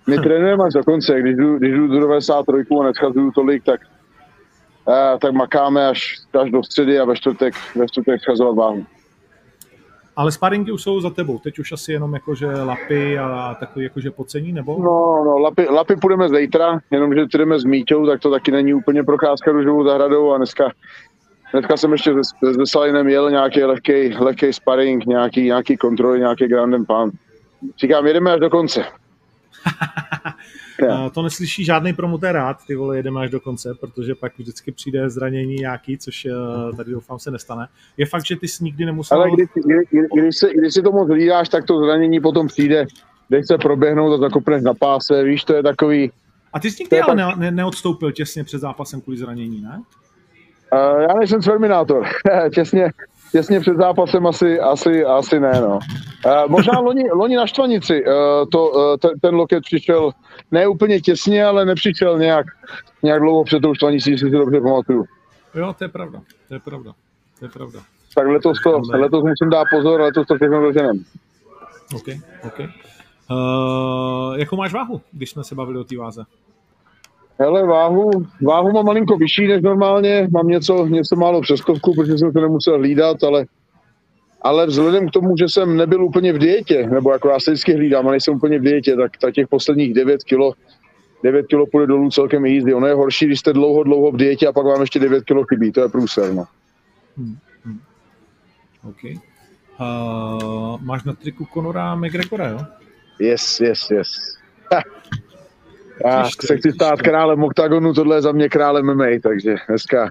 [0.08, 3.82] My trénujeme až do konce, když jdu, když jdu do 93 a neschazuju tolik, tak,
[4.86, 8.86] uh, tak makáme až, až do středy a ve čtvrtek, ve čtvrtek schazovat váhu.
[10.16, 14.12] Ale sparingy už jsou za tebou, teď už asi jenom jakože lapy a takový jakože
[14.12, 14.78] pocení, nebo?
[14.80, 18.74] No, no, lapy, lapy půjdeme zítra, jenomže když jdeme s Míťou, tak to taky není
[18.74, 20.72] úplně procházka růžovou zahradou a dneska,
[21.52, 26.74] dneska jsem ještě se Salinem jel nějaký lehký, lehký sparring, nějaký, nějaký kontroly, nějaký grand
[26.74, 27.14] and pound.
[27.82, 28.84] Říkám, jedeme až do konce.
[30.82, 31.12] Yeah.
[31.14, 35.10] to neslyší žádný promotér rád, ty vole, jedeme až do konce, protože pak vždycky přijde
[35.10, 37.68] zranění nějaký, což uh, tady doufám se nestane.
[37.98, 39.18] Je fakt, že ty jsi nikdy nemusel...
[39.18, 42.86] Ale když, když, když, si, když si to moc hlídáš, tak to zranění potom přijde,
[43.28, 46.12] když se proběhnout a zakopneš na páse, víš, to je takový...
[46.54, 47.38] A ty jsi nikdy ale tak...
[47.38, 49.82] ne, neodstoupil těsně před zápasem kvůli zranění, ne?
[50.74, 52.06] Uh, já nejsem Terminátor.
[52.54, 52.92] těsně,
[53.32, 55.80] těsně před zápasem asi, asi, asi ne, no.
[56.26, 58.14] Uh, možná loni, loni na Štvanici uh,
[58.52, 60.12] to, uh, ten, ten loket přišel
[60.52, 62.46] ne úplně těsně, ale nepřišel nějak,
[63.04, 65.06] nějak dlouho před tou Štvanicí, si si dobře pamatuju.
[65.56, 66.94] Jo, to je pravda, to je pravda,
[67.40, 67.80] to je pravda.
[68.16, 71.04] Tak letos, to, letos musím dát pozor, letos to všechno doženem.
[71.96, 72.08] OK,
[72.44, 72.60] OK.
[73.32, 76.24] Uh, jakou máš váhu, když jsme se bavili o té váze?
[77.40, 82.34] Hele, váhu, váhu mám malinko vyšší než normálně, mám něco, něco málo přeskovku, protože jsem
[82.34, 83.46] to nemusel hlídat, ale,
[84.42, 87.74] ale vzhledem k tomu, že jsem nebyl úplně v dietě, nebo jako já se vždycky
[87.74, 90.54] hlídám a nejsem úplně v dietě, tak, tak těch posledních 9 kilo
[91.24, 92.74] 9 kilo půjde dolů celkem jízdy.
[92.74, 95.44] Ono je horší, když jste dlouho, dlouho v dietě a pak vám ještě 9 kilo
[95.44, 95.72] chybí.
[95.72, 96.46] To je průser, no.
[97.18, 97.80] Hmm, hmm.
[98.84, 99.04] OK.
[99.04, 102.60] Uh, máš na triku Conora McGregora, jo?
[103.20, 104.08] Yes, yes, yes.
[106.06, 110.10] Já se chci stát králem oktagonu, tohle je za mě králem MMA, takže dneska,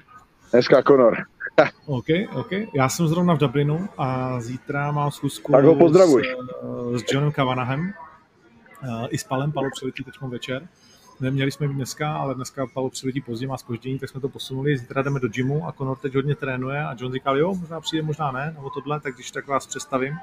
[0.53, 1.17] dneska Conor.
[1.87, 2.51] OK, OK.
[2.75, 6.23] Já jsem zrovna v Dublinu a zítra mám schůzku tak ho pozdravuj.
[6.97, 7.93] s, s Johnem Kavanahem
[9.11, 10.69] i s Palem, Palo přiletí teď večer.
[11.21, 14.79] Neměli jsme být dneska, ale dneska Palo přiletí pozdě, má spoždění, tak jsme to posunuli.
[14.79, 18.03] Zítra jdeme do gymu a Conor teď hodně trénuje a John říkal, jo, možná přijde,
[18.03, 20.15] možná ne, nebo tohle, tak když tak vás představím.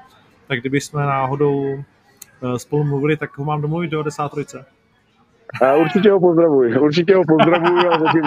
[0.46, 4.58] Tak kdyby jsme náhodou eh, spolu mluvili, tak ho mám domluvit do 93.
[5.62, 8.22] A určitě ho pozdravuji, určitě ho pozdravuji a zatím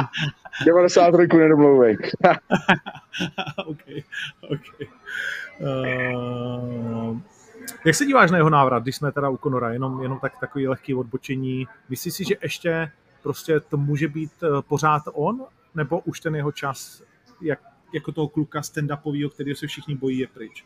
[0.66, 1.98] 93 nedomluvej.
[3.66, 3.84] OK,
[4.50, 4.90] OK.
[5.60, 7.18] Uh,
[7.86, 10.68] jak se díváš na jeho návrat, když jsme teda u Konora, jenom, jenom tak takový
[10.68, 11.68] lehký odbočení.
[11.90, 12.92] Myslíš si, že ještě
[13.24, 17.04] prostě to může být eh, pořád on, nebo už ten jeho čas,
[17.42, 17.60] jak,
[17.94, 20.66] jako toho kluka stand-upovýho, který se všichni bojí, je pryč?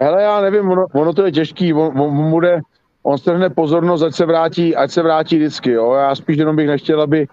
[0.00, 2.60] Hele, já nevím, ono, ono to je těžký, on, on bude,
[3.02, 5.92] on strhne pozornost, ať se vrátí, ať se vrátí vždycky, jo.
[5.92, 7.26] Já spíš jenom bych nechtěl, aby,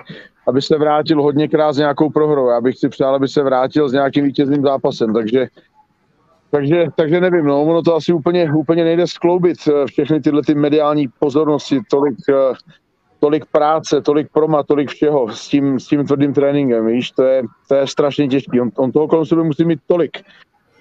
[0.47, 2.49] aby se vrátil hodněkrát s nějakou prohrou.
[2.49, 5.47] Já bych si přál, aby se vrátil s nějakým vítězným zápasem, takže
[6.51, 10.55] takže, takže nevím, no, ono to asi úplně, úplně nejde skloubit eh, všechny tyhle ty
[10.55, 12.53] mediální pozornosti, tolik, eh,
[13.19, 17.43] tolik práce, tolik proma, tolik všeho s tím, s tím tvrdým tréninkem, víš, to je,
[17.67, 18.61] to je strašně těžký.
[18.61, 20.17] On, on toho kolem sebe musí mít tolik,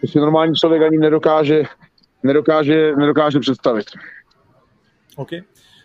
[0.01, 1.63] to si normální člověk ani nedokáže,
[2.23, 3.87] nedokáže, nedokáže představit.
[5.19, 5.31] OK.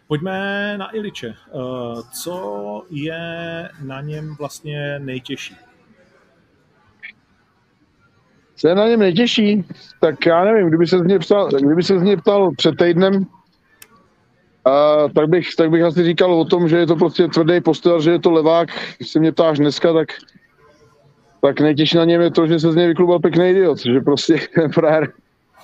[0.07, 1.27] Pojďme na Iliče.
[1.27, 5.55] Eh, co je na něm vlastně nejtěžší?
[8.55, 9.65] Co je na něm nejtěžší?
[9.99, 13.15] Tak já nevím, kdyby se z něj ptal, kdyby se z něj ptal před týdnem,
[13.15, 18.01] uh, tak, bych, tak bych asi říkal o tom, že je to prostě tvrdý postel,
[18.01, 18.69] že je to levák.
[18.97, 20.09] Když se mě ptáš dneska, tak,
[21.41, 24.37] tak nejtěžší na něm je to, že se z něj vyklubal pěkný idiot, že prostě
[24.73, 25.13] frajer,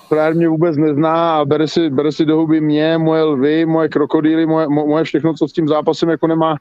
[0.10, 3.90] frajer mě vůbec nezná a bere si, bere si do huby mě, moje lvy, moje
[3.90, 6.56] krokodýly, moje, moje všechno, co s tím zápasem jako nemá,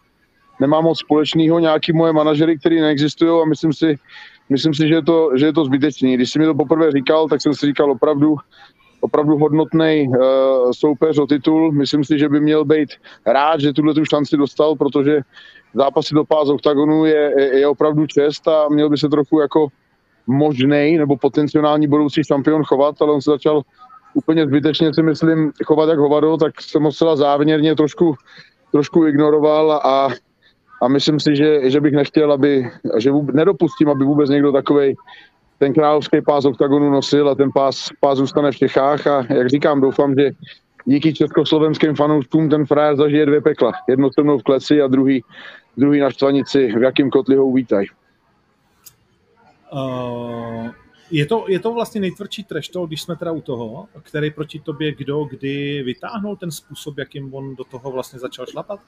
[0.61, 3.99] nemá moc společného, nějaký moje manažery, který neexistují a myslím si,
[4.49, 6.15] myslím si, že je to, že je to zbytečný.
[6.15, 8.37] Když jsi mi to poprvé říkal, tak jsem si říkal opravdu,
[9.01, 10.17] opravdu hodnotný uh,
[10.73, 11.73] soupeř o titul.
[11.73, 12.91] Myslím si, že by měl být
[13.27, 15.21] rád, že tuhle tu šanci dostal, protože
[15.75, 19.69] zápasy do pás oktagonu je, je, je opravdu čest a měl by se trochu jako
[20.29, 23.62] možný nebo potenciální budoucí šampion chovat, ale on se začal
[24.14, 28.14] úplně zbytečně si myslím chovat jak hovado, tak jsem ho zcela záměrně trošku,
[28.73, 30.09] trošku ignoroval a
[30.83, 34.95] a myslím si, že, že bych nechtěl, aby, že vůbec, nedopustím, aby vůbec někdo takový
[35.59, 39.81] ten královský pás oktagonu nosil a ten pás, pás zůstane v Čechách a jak říkám,
[39.81, 40.31] doufám, že
[40.85, 43.73] díky československým fanouškům ten frajer zažije dvě pekla.
[43.88, 45.25] Jedno se mnou v kleci a druhý,
[45.77, 47.87] druhý na štvanici, v jakým kotli ho uvítaj.
[49.73, 50.71] Uh,
[51.11, 54.95] je, to, je to vlastně nejtvrdší trash když jsme teda u toho, který proti tobě
[54.95, 58.81] kdo kdy vytáhnul ten způsob, jakým on do toho vlastně začal šlapat?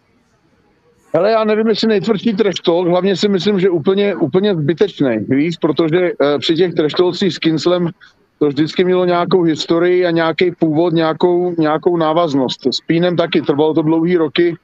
[1.14, 6.12] Ale já nevím, jestli nejtvrdší treštol, hlavně si myslím, že úplně, úplně zbytečný, víš, protože
[6.12, 7.90] uh, při těch treštolcích s Kinslem
[8.38, 12.66] to vždycky mělo nějakou historii a nějaký původ, nějakou, nějakou návaznost.
[12.66, 14.56] S Pínem taky, trvalo to dlouhý roky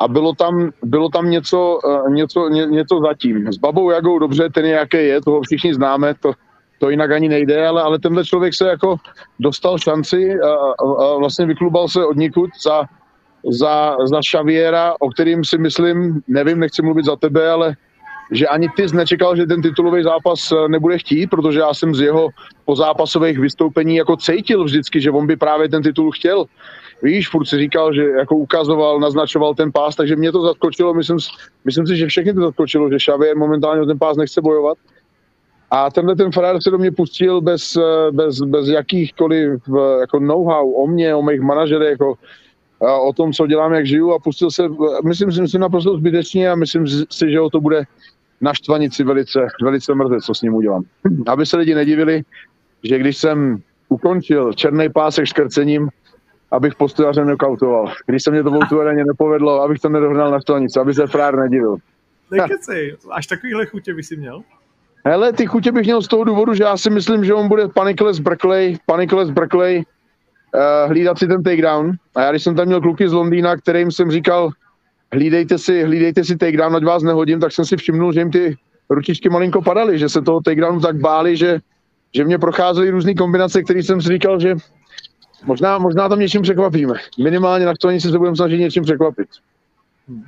[0.00, 3.52] a bylo tam, bylo tam něco, uh, něco, ně, něco zatím.
[3.52, 6.32] S Babou Jagou dobře, ten je jaký je, toho všichni známe, to,
[6.78, 8.96] to jinak ani nejde, ale, ale tenhle člověk se jako
[9.40, 10.52] dostal šanci a,
[10.84, 12.82] a, vlastně vyklubal se od nikud za
[13.50, 17.76] za, za Xaviera, o kterým si myslím, nevím, nechci mluvit za tebe, ale
[18.30, 22.00] že ani ty nečekal, že ten titulový zápas eh, nebude chtít, protože já jsem z
[22.00, 22.28] jeho
[22.64, 26.44] pozápasových vystoupení jako cítil vždycky, že on by právě ten titul chtěl.
[27.02, 31.18] Víš, furt si říkal, že jako ukazoval, naznačoval ten pás, takže mě to zaskočilo, myslím,
[31.64, 34.78] myslím si, že všechny to zaskočilo, že Xavier momentálně o ten pás nechce bojovat.
[35.70, 40.20] A tenhle ten frajer se do mě pustil bez, eh, bez, bez jakýchkoliv eh, jako
[40.20, 42.14] know-how o mě, o mých manažerech, o,
[43.08, 44.62] o tom, co dělám, jak žiju a pustil se,
[45.04, 47.84] myslím, si, myslím naprosto zbytečně a myslím si, že ho to bude
[48.40, 50.82] na štvanici velice, velice mrzet, co s ním udělám.
[51.26, 52.22] Aby se lidi nedivili,
[52.84, 55.88] že když jsem ukončil černý pásek škrcením,
[56.50, 57.92] abych postojaře nekautoval.
[58.06, 61.76] Když se mě to v nepovedlo, abych to nedohnal na štvanici, aby se frár nedivil.
[62.30, 64.42] Nekeci, až takovýhle chutě by si měl?
[65.04, 67.68] Hele, ty chutě bych měl z toho důvodu, že já si myslím, že on bude
[67.68, 71.92] Panikles Berkeley, Panikles Berkeley, uh, hlídat si ten takedown.
[72.14, 74.50] A já když jsem tam měl kluky z Londýna, kterým jsem říkal,
[75.12, 78.56] hlídejte si, hlídejte si takedown, ať vás nehodím, tak jsem si všimnul, že jim ty
[78.90, 81.60] ručičky malinko padaly, že se toho takedownu tak báli, že,
[82.14, 84.56] že mě procházely různé kombinace, které jsem si říkal, že
[85.44, 86.94] možná, možná tam něčím překvapíme.
[87.22, 89.28] Minimálně na to se budeme snažit něčím překvapit.
[90.08, 90.24] Hmm.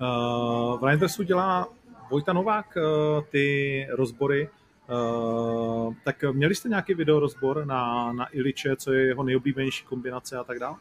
[0.00, 1.68] Uh, v Randersu dělá
[2.10, 4.48] Vojta Novák uh, ty rozbory
[4.88, 10.44] Uh, tak měli jste nějaký videorozbor na, na Iliče, co je jeho nejoblíbenější kombinace a
[10.44, 10.76] tak dále?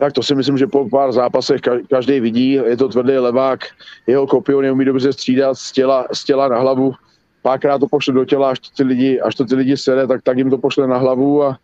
[0.00, 3.60] Tak to si myslím, že po pár zápasech každý vidí, je to tvrdý levák,
[4.06, 6.94] jeho kopio neumí dobře střídat z těla, z těla na hlavu,
[7.42, 10.22] párkrát to pošle do těla, až to ty lidi, až to ty lidi sede, tak,
[10.22, 11.58] tak jim to pošle na hlavu a,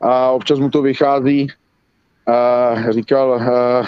[0.00, 1.46] a občas mu to vychází.
[2.26, 3.82] A říkal, a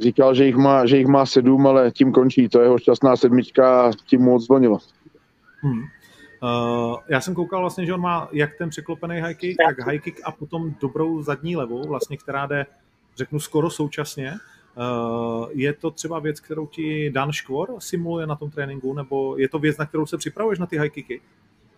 [0.00, 3.16] říkal že, jich má, že jich má sedm, ale tím končí, to je jeho šťastná
[3.16, 4.78] sedmička a tím mu odzvonilo.
[5.60, 5.82] Hmm.
[6.42, 9.98] Uh, já jsem koukal vlastně, že on má jak ten překlopený high kick, tak high
[9.98, 12.66] kick a potom dobrou zadní levou, vlastně, která jde,
[13.16, 14.32] řeknu, skoro současně.
[14.76, 19.48] Uh, je to třeba věc, kterou ti Dan Škvor simuluje na tom tréninku, nebo je
[19.48, 21.20] to věc, na kterou se připravuješ na ty high kicky?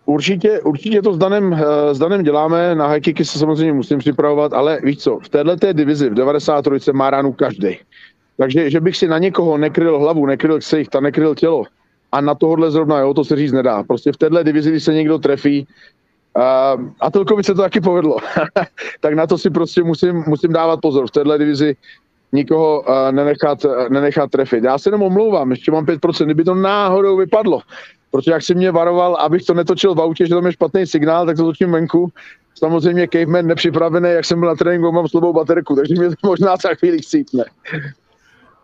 [0.07, 1.61] Určitě, určitě to s Danem,
[1.93, 5.73] s Danem děláme, na high kicky se samozřejmě musím připravovat, ale víš co, v této
[5.73, 7.79] divizi v 93 má ránu každý.
[8.37, 11.65] Takže, že bych si na někoho nekryl hlavu, nekryl ksicht a nekryl tělo,
[12.15, 13.83] a na tohohle zrovna, jo, to se říct nedá.
[13.83, 15.67] Prostě v téhle divizi, když se někdo trefí,
[16.37, 16.43] uh,
[17.01, 18.17] a Telkovi se to taky povedlo,
[19.01, 21.07] tak na to si prostě musím, musím dávat pozor.
[21.07, 21.77] V téhle divizi
[22.33, 24.65] nikoho uh, nenechat, uh, nenechat trefit.
[24.65, 27.61] Já se jenom omlouvám, ještě mám 5%, kdyby to náhodou vypadlo,
[28.11, 31.27] protože jak si mě varoval, abych to netočil v autě, že tam je špatný signál,
[31.27, 32.13] tak to točím venku.
[32.55, 36.57] Samozřejmě caveman nepřipravený, jak jsem byl na tréninku, mám slabou baterku, takže mě to možná
[36.57, 37.45] za chvíli chcípne.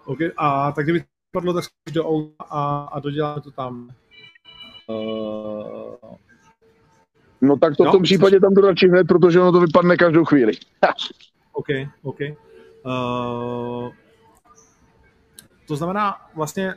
[0.06, 3.90] Okay, a tak kdyby padlo, tak do auta a, a doděláme to tam.
[4.86, 6.14] Uh...
[7.40, 9.96] No tak to no, v tom případě tam to radši hned, protože ono to vypadne
[9.96, 10.52] každou chvíli.
[11.52, 11.66] OK,
[12.02, 12.18] OK.
[12.20, 13.92] Uh,
[15.68, 16.74] to znamená vlastně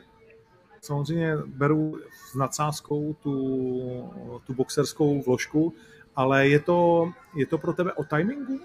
[0.80, 1.98] samozřejmě beru
[2.30, 5.72] s nadsázkou tu, tu boxerskou vložku,
[6.16, 8.60] ale je to, je to pro tebe o timingu uh,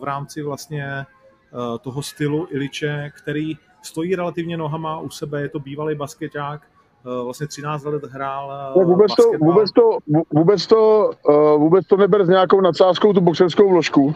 [0.00, 1.06] v rámci vlastně
[1.52, 7.24] uh, toho stylu Iliče, který stojí relativně nohama u sebe, je to bývalý basketák, eh,
[7.24, 9.98] vlastně 13 let hrál no, vůbec, to, vůbec, to,
[10.30, 14.14] vůbec, to, uh, vůbec to neber s nějakou nadsázkou tu boxerskou vložku.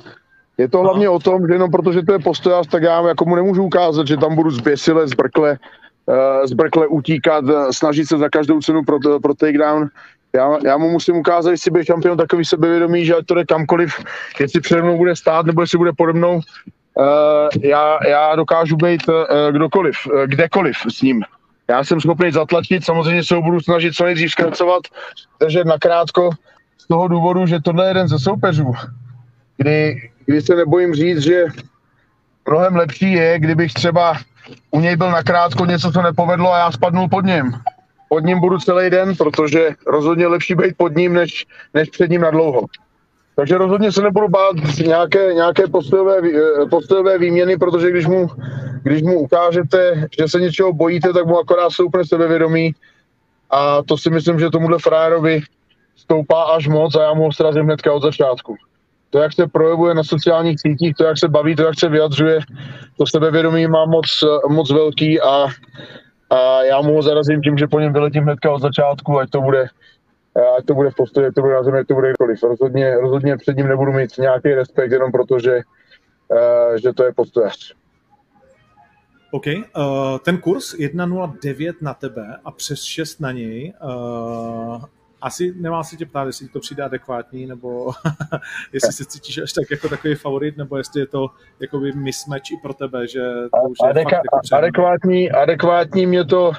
[0.59, 1.15] Je to hlavně Aha.
[1.15, 4.17] o tom, že jenom protože to je postojář, tak já jako mu nemůžu ukázat, že
[4.17, 5.59] tam budu zběsile, zbrkle,
[6.45, 9.89] zbrkle utíkat, snažit se za každou cenu pro, pro takedown.
[10.33, 13.95] Já, já mu musím ukázat, jestli bude šampion takový sebevědomý, že ať to jde kamkoliv,
[14.41, 16.41] jestli přede mnou bude stát, nebo jestli bude pode mnou,
[17.63, 19.15] já, já dokážu být uh,
[19.51, 21.23] kdokoliv, uh, kdekoliv s ním.
[21.69, 24.83] Já jsem schopný zatlačit, samozřejmě se ho budu snažit co nejdřív zkracovat,
[25.41, 26.31] držet nakrátko
[26.79, 28.73] z toho důvodu, že tohle je jeden ze soupeřů,
[29.57, 31.45] kdy, kdy se nebojím říct, že
[32.49, 34.17] mnohem lepší je, kdybych třeba
[34.71, 37.53] u něj byl nakrátko něco, co nepovedlo a já spadnul pod ním.
[38.09, 42.21] Pod ním budu celý den, protože rozhodně lepší být pod ním, než, než před ním
[42.21, 42.61] na dlouho.
[43.37, 48.27] Takže rozhodně se nebudu bát nějaké, nějaké postojové, eh, postojové výměny, protože když mu,
[48.83, 52.75] když mu ukážete, že se něčeho bojíte, tak mu akorát se úplně sebevědomí
[53.51, 55.41] a to si myslím, že tomuhle frajerovi
[55.97, 58.57] stoupá až moc a já mu ho srazím hnedka od začátku.
[59.11, 62.39] To, jak se projevuje na sociálních sítích, to, jak se baví, to, jak se vyjadřuje,
[62.99, 64.07] to sebevědomí má moc,
[64.49, 65.47] moc velký a,
[66.31, 69.41] a já mu ho zarazím tím, že po něm vyletím hnedka od začátku, ať to
[69.41, 69.67] bude
[70.59, 72.43] ať to bude v postoji, ať to bude na zemi, ať to bude kdokoliv.
[72.43, 75.61] Rozhodně, rozhodně před ním nebudu mít nějaký respekt jenom proto, že,
[76.29, 77.75] uh, že to je postojař.
[79.31, 79.63] OK, uh,
[80.25, 84.85] ten kurz 1.09 na tebe a přes 6 na něj, uh,
[85.25, 87.93] asi nemá si tě ptát, jestli to přijde adekvátní, nebo
[88.73, 92.57] jestli se cítíš až tak jako takový favorit, nebo jestli je to jakoby mismatch i
[92.63, 93.23] pro tebe, že
[93.55, 96.53] to už je Adeka, fakt jako adekvátní, adekvátní mě to,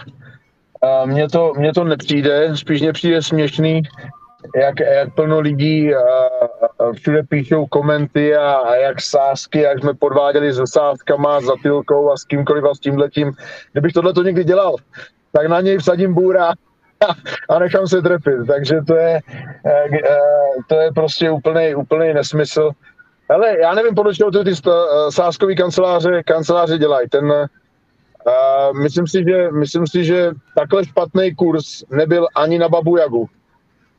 [0.81, 3.81] a mně to, mně to nepřijde, spíš mě přijde směšný,
[4.55, 6.01] jak, jak plno lidí a,
[6.79, 12.11] a všude píšou komenty a, a jak sásky, jak jsme podváděli se sáskama, s zapilkou
[12.11, 13.31] a s kýmkoliv a s tímhletím.
[13.71, 14.75] Kdybych tohle to někdy dělal,
[15.31, 16.51] tak na něj vsadím bůra
[17.49, 18.47] a nechám se trefit.
[18.47, 19.21] Takže to je,
[19.65, 20.17] e, e,
[20.67, 22.71] to je prostě úplný, úplný nesmysl.
[23.29, 24.51] Ale já nevím, podle čeho ty, ty
[25.09, 27.09] sáskový kanceláře, kanceláře dělají.
[27.09, 27.33] Ten,
[28.25, 33.29] Uh, myslím, si, že, myslím si, že takhle špatný kurz nebyl ani na Babu Jagu.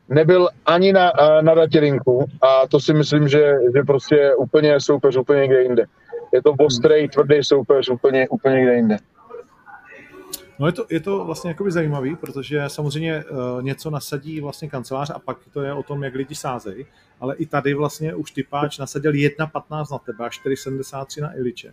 [0.08, 5.16] Nebyl ani na, uh, na Datěrinku a to si myslím, že, že prostě úplně soupeř
[5.16, 5.84] úplně někde jinde.
[6.32, 8.96] Je to ostrý, tvrdý soupeř úplně, úplně někde jinde.
[10.58, 15.10] No je to, je to vlastně jakoby zajímavý, protože samozřejmě uh, něco nasadí vlastně kancelář
[15.14, 16.86] a pak to je o tom, jak lidi sázejí,
[17.20, 21.72] ale i tady vlastně už typáč nasadil 1.15 na tebe a 4.73 na Iliče.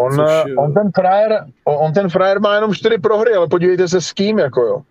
[0.00, 3.88] On, Což, eh, on, ten frajer, on ten frajer má jenom čtyři prohry, ale podívejte
[3.88, 4.82] se s kým, jako jo.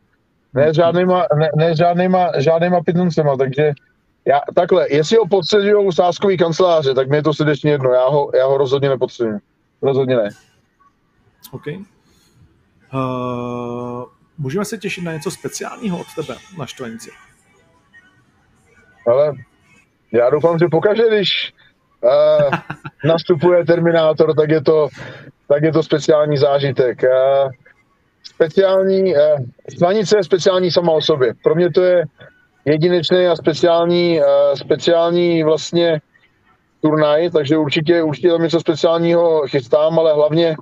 [0.54, 3.72] Ne s žádnýma, ne, ne s žádnýma, žádnýma pituncema, takže
[4.26, 8.32] já, takhle, jestli ho podceňují sáskový kanceláře, tak mi je to srdečně jedno, já ho,
[8.38, 9.39] já ho rozhodně nepodceňuji.
[9.82, 10.30] Rozhodně ne.
[11.51, 11.68] OK.
[11.68, 11.76] Uh,
[14.38, 17.10] můžeme se těšit na něco speciálního od tebe na štvanici?
[19.08, 19.34] Ale
[20.12, 21.53] já doufám, že pokaže, když
[22.03, 22.49] uh,
[23.06, 24.88] nastupuje Terminátor, tak je to,
[25.48, 27.04] tak je to speciální zážitek.
[27.04, 27.52] Uh,
[28.24, 29.20] speciální, uh,
[29.70, 31.34] Stvanice je speciální sama o sobě.
[31.43, 32.04] Pro mě to je
[32.66, 34.26] jedinečný a speciální, uh,
[34.56, 36.02] speciální vlastně
[36.82, 40.56] turnaj, takže určitě, určitě tam něco speciálního chystám, ale hlavně,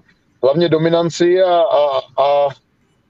[0.44, 2.48] hlavně dominanci a, a, a,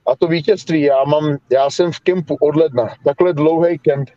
[0.06, 0.82] a to vítězství.
[0.82, 4.10] Já, mám, já jsem v kempu od ledna, takhle dlouhý kemp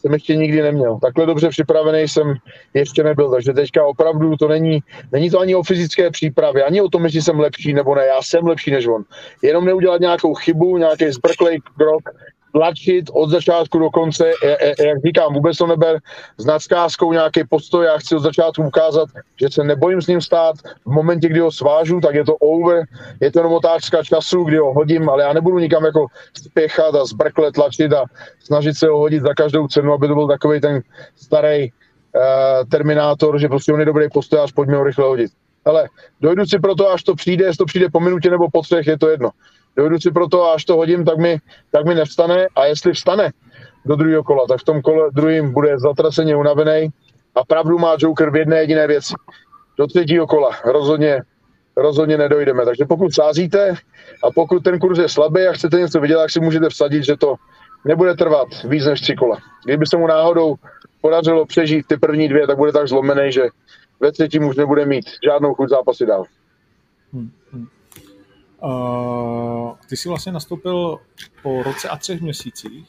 [0.00, 0.98] jsem ještě nikdy neměl.
[0.98, 2.34] Takhle dobře připravený jsem
[2.74, 4.80] ještě nebyl, takže teďka opravdu to není,
[5.12, 8.22] není to ani o fyzické přípravě, ani o tom, jestli jsem lepší nebo ne, já
[8.22, 9.04] jsem lepší než on.
[9.42, 12.02] Jenom neudělat nějakou chybu, nějaký zbrklej krok,
[12.52, 14.30] tlačit od začátku do konce,
[14.86, 15.98] jak říkám, vůbec to neber.
[16.38, 19.08] S nadskázkou nějaký postoj, já chci od začátku ukázat,
[19.40, 22.84] že se nebojím s ním stát, v momentě, kdy ho svážu, tak je to over,
[23.20, 27.04] je to jenom otázka času, kdy ho hodím, ale já nebudu nikam jako spěchat a
[27.04, 28.04] zbrkle tlačit a
[28.44, 30.82] snažit se ho hodit za každou cenu, aby to byl takový ten
[31.16, 34.06] starý uh, terminátor, že prostě on je dobrý
[34.42, 35.30] až pojďme ho rychle hodit.
[35.64, 35.88] Ale
[36.20, 38.98] dojdu si proto, až to přijde, jestli to přijde po minutě nebo po třech, je
[38.98, 39.30] to jedno
[39.76, 41.38] dojdu si proto a až to hodím, tak mi,
[41.70, 43.32] tak mi nevstane a jestli vstane
[43.84, 46.88] do druhého kola, tak v tom kole druhým bude zatraceně unavený
[47.34, 49.14] a pravdu má Joker v jedné jediné věci.
[49.78, 51.22] Do třetího kola rozhodně,
[51.76, 52.64] rozhodně nedojdeme.
[52.64, 53.74] Takže pokud sázíte
[54.24, 57.16] a pokud ten kurz je slabý a chcete něco vidět, tak si můžete vsadit, že
[57.16, 57.34] to
[57.84, 59.38] nebude trvat víc než tři kola.
[59.64, 60.54] Kdyby se mu náhodou
[61.00, 63.42] podařilo přežít ty první dvě, tak bude tak zlomený, že
[64.00, 66.24] ve třetím už nebude mít žádnou chuť zápasy dál.
[67.12, 67.66] Hmm, hmm.
[68.62, 70.98] Uh, ty jsi vlastně nastoupil
[71.42, 72.88] po roce a třech měsících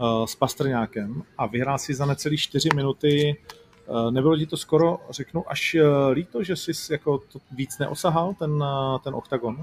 [0.00, 3.36] uh, s Pastrňákem a vyhrál si za necelý čtyři minuty.
[3.86, 5.76] Uh, nebylo ti to skoro, řeknu, až
[6.12, 8.64] líto, že jsi jako to víc neosahal, ten,
[9.04, 9.56] ten oktagon?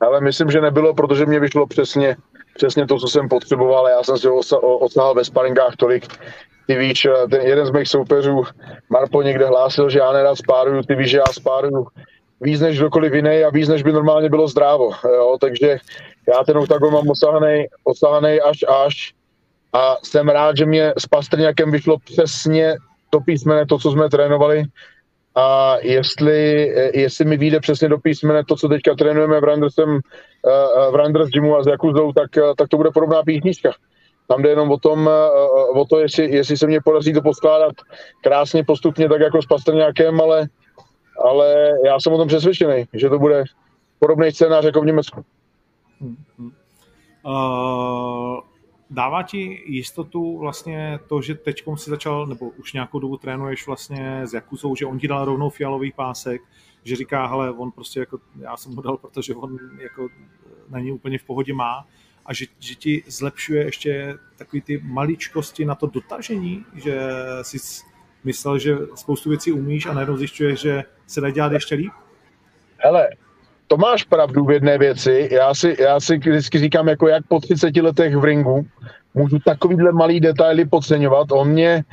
[0.00, 2.16] Ale myslím, že nebylo, protože mě vyšlo přesně,
[2.54, 3.88] přesně to, co jsem potřeboval.
[3.88, 4.38] Já jsem si ho
[4.78, 6.06] osahal ve sparingách tolik.
[6.66, 8.44] Ty víš, ten jeden z mých soupeřů,
[8.88, 11.86] Marpo, někde hlásil, že já nerad spáruju, ty víš, že já spáruju
[12.40, 14.90] víc než kdokoliv jiný a víc než by normálně bylo zdrávo.
[15.04, 15.36] Jo?
[15.40, 15.76] Takže
[16.28, 19.14] já ten oktagon mám osahaný, osahaný až až
[19.72, 22.74] a jsem rád, že mě s Pastrňakem vyšlo přesně
[23.10, 24.64] to písmene, to, co jsme trénovali
[25.34, 30.00] a jestli, jestli mi vyjde přesně do písmene to, co teďka trénujeme v Randersem,
[30.90, 33.70] v Randers Gymu a s Jakuzou, tak, tak to bude podobná písnička.
[34.28, 35.10] Tam jde jenom o, tom,
[35.74, 37.72] o to, jestli, jestli se mě podaří to poskládat
[38.22, 40.46] krásně postupně, tak jako s Pastrňákem, ale
[41.24, 43.44] ale já jsem o tom přesvědčený, že to bude
[43.98, 45.24] podobný scénář jako v Německu.
[46.00, 46.16] Hmm.
[47.26, 48.40] Uh,
[48.90, 54.20] dává ti jistotu vlastně to, že teď si začal, nebo už nějakou dobu trénuješ vlastně
[54.24, 56.42] s Jakuzou, že on ti dal rovnou fialový pásek,
[56.84, 60.08] že říká, hele, on prostě jako, já jsem mu dal, protože on jako
[60.68, 61.86] na ní úplně v pohodě má
[62.26, 67.00] a že, že ti zlepšuje ještě takový ty maličkosti na to dotažení, že
[67.42, 67.58] si
[68.24, 71.92] myslel, že spoustu věcí umíš a najednou zjišťuješ, že se dá dělat ještě líp?
[72.78, 73.08] Hele,
[73.66, 75.28] to máš pravdu v jedné věci.
[75.32, 78.66] Já si, já si vždycky říkám, jako jak po 30 letech v ringu
[79.14, 81.32] můžu takovýhle malý detaily podceňovat.
[81.32, 81.84] On mě,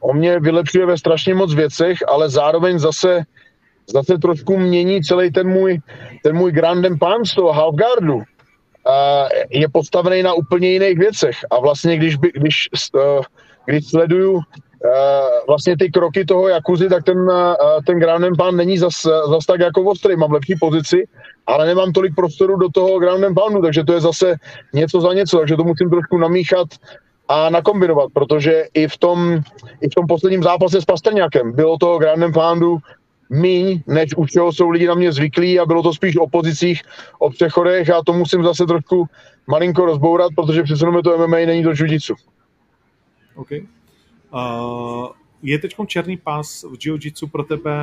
[0.00, 3.22] on mě vylepšuje ve strašně moc věcech, ale zároveň zase,
[3.86, 5.80] zase trošku mění celý ten můj,
[6.22, 8.14] ten můj Grandem Pan z toho halfguardu.
[8.14, 11.36] Uh, je postavený na úplně jiných věcech.
[11.50, 13.24] A vlastně, když, by, když, uh,
[13.66, 14.40] když sleduju
[15.46, 19.60] vlastně ty kroky toho Jakuzy, tak ten, eh, ten and pound není zas, zas tak
[19.60, 20.16] jako ostrý.
[20.16, 21.08] Mám lepší pozici,
[21.46, 24.36] ale nemám tolik prostoru do toho and poundu, takže to je zase
[24.72, 26.68] něco za něco, takže to musím trošku namíchat
[27.28, 29.40] a nakombinovat, protože i v tom,
[29.80, 32.78] i v tom posledním zápase s Pastrňákem bylo to ground and poundu
[33.30, 36.82] míň, než už čeho jsou lidi na mě zvyklí a bylo to spíš o pozicích,
[37.18, 39.06] o přechodech a to musím zase trošku
[39.46, 42.14] malinko rozbourat, protože přece to MMA, není to jiu
[43.36, 43.66] Okay.
[44.34, 45.08] Uh,
[45.42, 47.74] je teď černý pás v jiu-jitsu pro tebe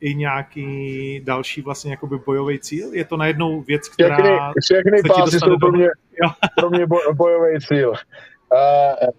[0.00, 2.94] i nějaký další vlastně jakoby bojový cíl?
[2.94, 4.16] Je to najednou věc, která...
[4.16, 5.88] Všechny, všechny pásy jsou pro mě,
[6.56, 7.90] pro mě bojový cíl.
[7.90, 9.10] Uh,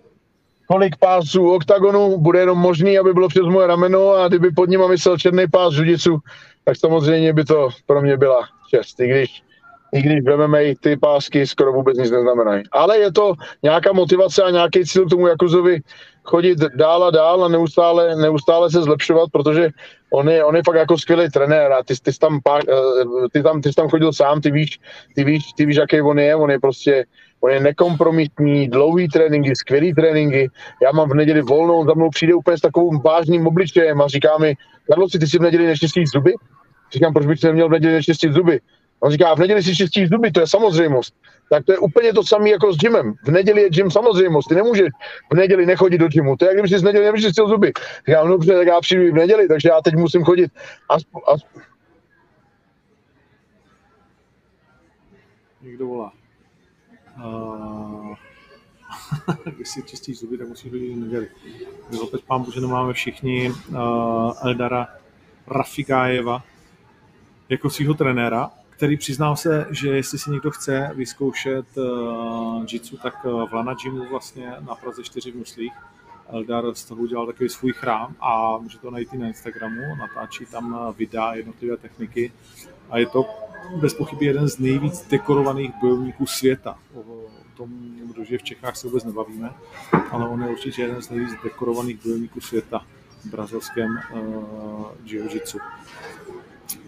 [0.67, 4.89] kolik pásů oktagonu bude jenom možný, aby bylo přes moje rameno a kdyby pod ním
[4.89, 6.19] myslel černý pás jiu
[6.63, 8.99] tak samozřejmě by to pro mě byla čest.
[8.99, 9.43] I když
[9.91, 12.63] i když v MMA ty pásky skoro vůbec nic neznamenají.
[12.71, 15.81] Ale je to nějaká motivace a nějaký cíl tomu Jakuzovi
[16.23, 19.69] chodit dál a dál a neustále, neustále se zlepšovat, protože
[20.13, 23.43] on je, on je fakt jako skvělý trenér a ty, ty, jsi tam, eh, ty,
[23.43, 24.79] tam, ty jsi tam chodil sám, ty víš,
[25.15, 27.05] ty víš, ty víš, jaký on je, on je prostě
[27.41, 30.49] on je nekompromisní, dlouhý tréninky, skvělý tréninky.
[30.81, 34.37] Já mám v neděli volnou, za mnou přijde úplně s takovým vážným obličejem a říká
[34.37, 34.55] mi,
[34.87, 36.33] Karlosi, ty si v neděli nečistíš zuby?
[36.93, 38.59] Říkám, proč bych si neměl v neděli nečistit zuby?
[39.03, 41.13] On říká, v neděli si čistíš zuby, to je samozřejmost.
[41.49, 43.13] Tak to je úplně to samé jako s gymem.
[43.23, 44.49] V neděli je gym samozřejmost.
[44.49, 44.89] Ty nemůžeš
[45.31, 46.37] v neděli nechodit do gymu.
[46.37, 47.73] To je, jak kdyby si z neděli nevyčistil zuby.
[48.07, 50.51] Říkám, no dobře, tak já přijdu v neděli, takže já teď musím chodit.
[50.89, 51.59] Aspo, aspo.
[55.61, 56.11] Někdo volá.
[57.25, 58.15] Uh,
[59.55, 61.27] když si čistíš zuby, tak musíš chodit v neděli.
[61.91, 63.77] My opět pán že nemáme všichni uh,
[64.43, 64.87] Eldara
[65.47, 66.43] Rafigájeva
[67.49, 73.25] jako svého trenéra, který přiznám se, že jestli si někdo chce vyzkoušet uh, jitsu, tak
[73.25, 75.73] uh, v Lana Gymu vlastně na Praze 4 v Muslích
[76.29, 80.45] Eldar z toho udělal takový svůj chrám a může to najít i na Instagramu, natáčí
[80.45, 82.31] tam videa jednotlivé techniky
[82.89, 83.25] a je to
[83.81, 86.79] bez pochyby jeden z nejvíc dekorovaných bojovníků světa.
[86.95, 87.69] O tom,
[88.23, 89.53] že v Čechách se vůbec nebavíme,
[90.11, 92.85] ale on je určitě jeden z nejvíc dekorovaných bojovníků světa
[93.23, 95.59] v brazilském uh, jiu-jitsu.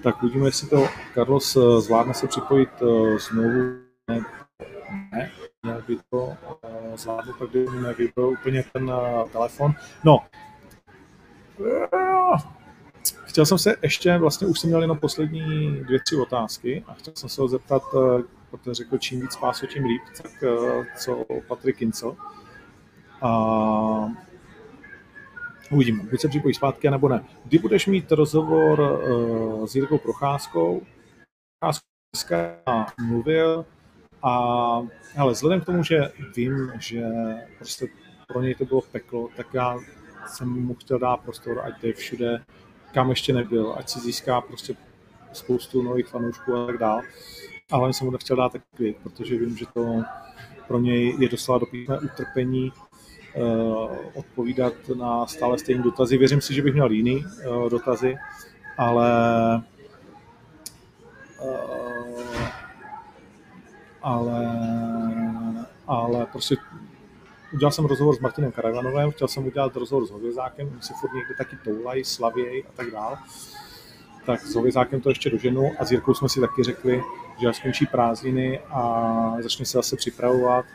[0.04, 3.84] Tak uvidíme, jestli to Carlos eh, zvládne se připojit uh, znovu.
[5.12, 5.32] Ne,
[5.64, 6.36] měl by to uh,
[6.96, 8.92] zvládnout, tak by nevybral úplně ten
[9.32, 9.74] telefon.
[10.04, 10.20] No,
[13.34, 17.14] Chtěl jsem se ještě, vlastně už jsem měl jenom poslední dvě, tři otázky a chtěl
[17.18, 21.26] jsem se ho zeptat, eh, protože řekl, čím víc pásu, tím líp, tak eh, co
[21.48, 22.16] Patrik Kincel.
[23.22, 23.32] A
[25.74, 27.26] uvidíme, buď se připojí zpátky, nebo ne.
[27.46, 30.82] Kdy budeš mít rozhovor uh, s Jirkou Procházkou,
[31.60, 33.66] Procházkou mluvil
[34.24, 34.32] a
[35.18, 37.04] ale vzhledem k tomu, že vím, že
[37.58, 37.88] prostě
[38.28, 39.80] pro něj to bylo peklo, tak já
[40.28, 42.40] jsem mu chtěl dát prostor, ať jde všude
[42.94, 44.76] kam ještě nebyl, ať si získá prostě
[45.34, 47.02] spoustu nových fanoušků a tak dál.
[47.72, 50.04] Ale jsem mu nechtěl dát tak klid, protože vím, že to
[50.68, 52.72] pro něj je doslova do utrpení
[54.14, 56.18] odpovídat na stále stejné dotazy.
[56.18, 58.18] Věřím si, že bych měl jiný uh, dotazy,
[58.78, 59.12] ale
[61.42, 62.44] uh,
[64.02, 64.50] ale
[65.88, 66.56] ale prostě
[67.54, 71.14] udělal jsem rozhovor s Martinem Karavanovem, chtěl jsem udělat rozhovor s Hovězákem, oni si furt
[71.14, 73.18] někde taky toulají, slavěj a tak dál.
[74.26, 77.04] Tak s Hovězákem to ještě doženu a s Jirkou jsme si taky řekli,
[77.42, 80.66] že až skončí prázdniny a začne se zase připravovat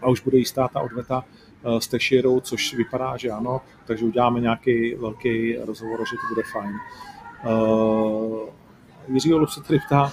[0.00, 1.41] a už bude jistá ta odveta eh,
[1.78, 6.74] s Teširou, což vypadá, že ano, takže uděláme nějaký velký rozhovor, že to bude fajn.
[7.46, 8.48] Uh,
[9.08, 10.12] Jiří Oluf se tedy ptá,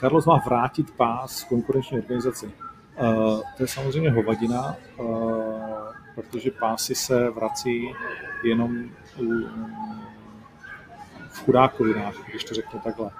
[0.00, 2.46] Carlos má vrátit pás konkurenční organizaci.
[2.46, 2.52] Uh,
[3.56, 5.06] to je samozřejmě hovadina, uh,
[6.14, 7.94] protože pásy se vrací
[8.44, 8.84] jenom
[9.18, 9.24] u,
[11.30, 13.10] v chudákovinách, když to řeknu takhle.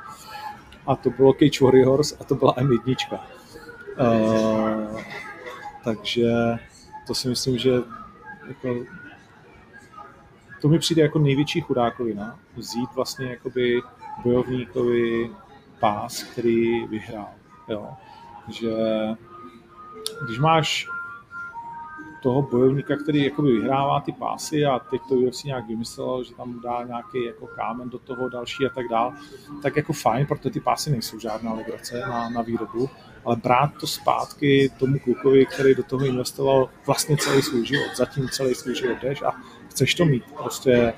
[0.87, 3.13] A to bylo Cage Warriors a to byla M1.
[3.13, 3.19] Uh,
[4.01, 5.05] eh,
[5.85, 6.25] takže
[7.07, 7.71] to si myslím, že
[8.49, 8.85] jako,
[10.61, 13.83] to mi přijde jako největší chudákovina, vzít vlastně jakoby
[14.25, 15.31] bojovníkovi
[15.81, 17.31] pás, který vyhrál.
[17.69, 17.89] Jo?
[18.49, 18.73] Že
[20.25, 20.87] když máš
[22.23, 26.61] toho bojovníka, který jakoby vyhrává ty pásy a teď to UFC nějak vymyslel, že tam
[26.61, 29.13] dá nějaký jako kámen do toho další a tak dál,
[29.63, 32.91] tak jako fajn, protože ty pásy nejsou žádná legrace na, na výrobu,
[33.25, 38.29] ale brát to zpátky tomu klukovi, který do toho investoval vlastně celý svůj život, zatím
[38.29, 39.31] celý svůj život jdeš a
[39.71, 40.95] chceš to mít prostě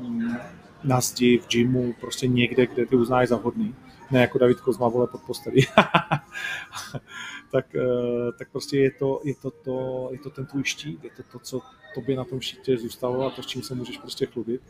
[0.00, 0.36] mm,
[0.84, 3.74] na zdi, v gymu, prostě někde, kde ty uznáš za hodný.
[4.10, 5.66] Ne jako David Kozma, vole, pod postelí.
[7.52, 11.10] tak, eh, tak prostě je to, je, to to, je to ten tvůj štít, je
[11.10, 11.60] to to, co
[11.94, 14.62] tobě na tom štítě zůstalo a to, s čím se můžeš prostě chlubit.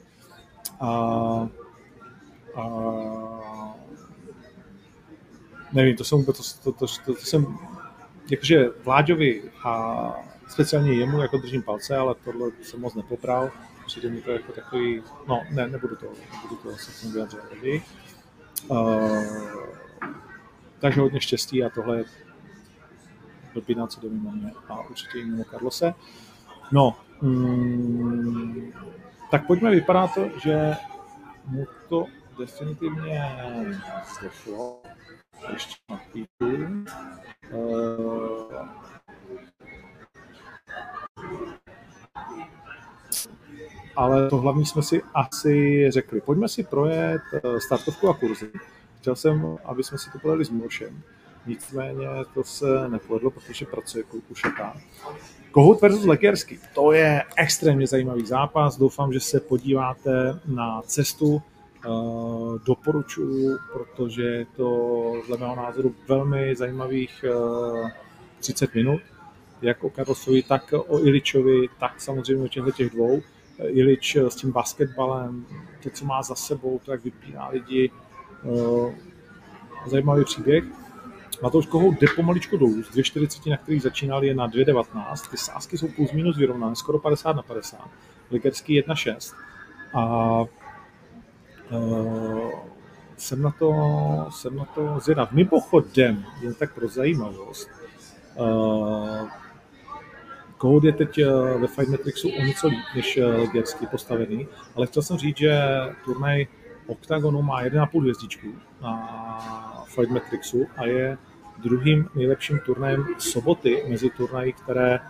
[0.81, 0.89] A,
[2.55, 2.63] a
[5.73, 7.59] nevím, to jsem, to, to, to, to, to, to jsem,
[8.31, 10.13] jakože Vláďovi a
[10.49, 13.51] speciálně jemu jako držím palce, ale tohle jsem moc nepopral,
[13.87, 17.47] přijde mi to jako takový, no ne, nebudu to, nebudu to se tím vyjadřovat
[18.69, 19.25] Uh,
[20.79, 22.05] takže hodně štěstí a tohle je
[23.55, 25.95] Dobina, co jde mimo mě a určitě i mimo Carlose.
[26.73, 28.73] No, mm,
[29.31, 30.77] tak pojďme, vypadá to, že
[31.47, 32.07] mu to
[32.39, 33.25] definitivně
[34.23, 34.83] došlo.
[35.51, 35.75] Ještě
[36.11, 36.67] chvíli.
[37.53, 38.53] Uh,
[43.97, 46.21] ale to hlavní jsme si asi řekli.
[46.21, 48.51] Pojďme si projet eh, startovku a kurzy.
[49.01, 51.03] Chtěl jsem, aby jsme si to podali s Milošem.
[51.47, 54.77] Nicméně to se nepovedlo, protože pracuje kluku šatá.
[55.51, 56.59] Kohout versus Lekerský.
[56.75, 58.79] To je extrémně zajímavý zápas.
[58.79, 61.43] Doufám, že se podíváte na cestu.
[61.87, 67.91] Uh, doporučuji, protože je to dle mého názoru velmi zajímavých uh,
[68.41, 69.01] 30 minut,
[69.63, 73.23] jak o Karlosovi, tak o Iličovi, tak samozřejmě o těchto těch dvou.
[73.59, 75.47] Ilič s tím basketbalem,
[75.83, 77.91] to, co má za sebou, to, jak vypíná lidi,
[79.87, 80.65] zajímavý příběh.
[81.43, 85.31] Matouš Kohout jde pomaličku dolů, z 2,40, na kterých začínal, je na 2,19.
[85.31, 87.89] Ty sázky jsou plus minus vyrovnané, skoro 50 na 50.
[88.31, 89.35] Ligerský 1,6.
[89.95, 90.45] A
[93.17, 93.75] jsem na to,
[94.31, 95.33] jsem na to zvědav.
[95.33, 97.71] Mimochodem, jen tak pro zajímavost,
[98.37, 99.29] uh,
[100.59, 105.03] Kohout je teď uh, ve Fight Matrixu o něco líp než Ligerský postavený, ale chtěl
[105.03, 105.61] jsem říct, že
[106.05, 106.47] turnaj
[106.87, 108.47] OKTAGONu má 1,5 hvězdičku
[108.83, 111.19] na Fight Matrixu a je
[111.59, 115.01] druhým nejlepším turnajem soboty mezi turnaji, které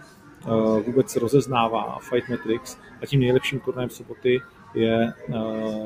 [0.86, 4.40] vůbec rozeznává Fight Matrix a tím nejlepším turnajem soboty
[4.74, 5.36] je uh,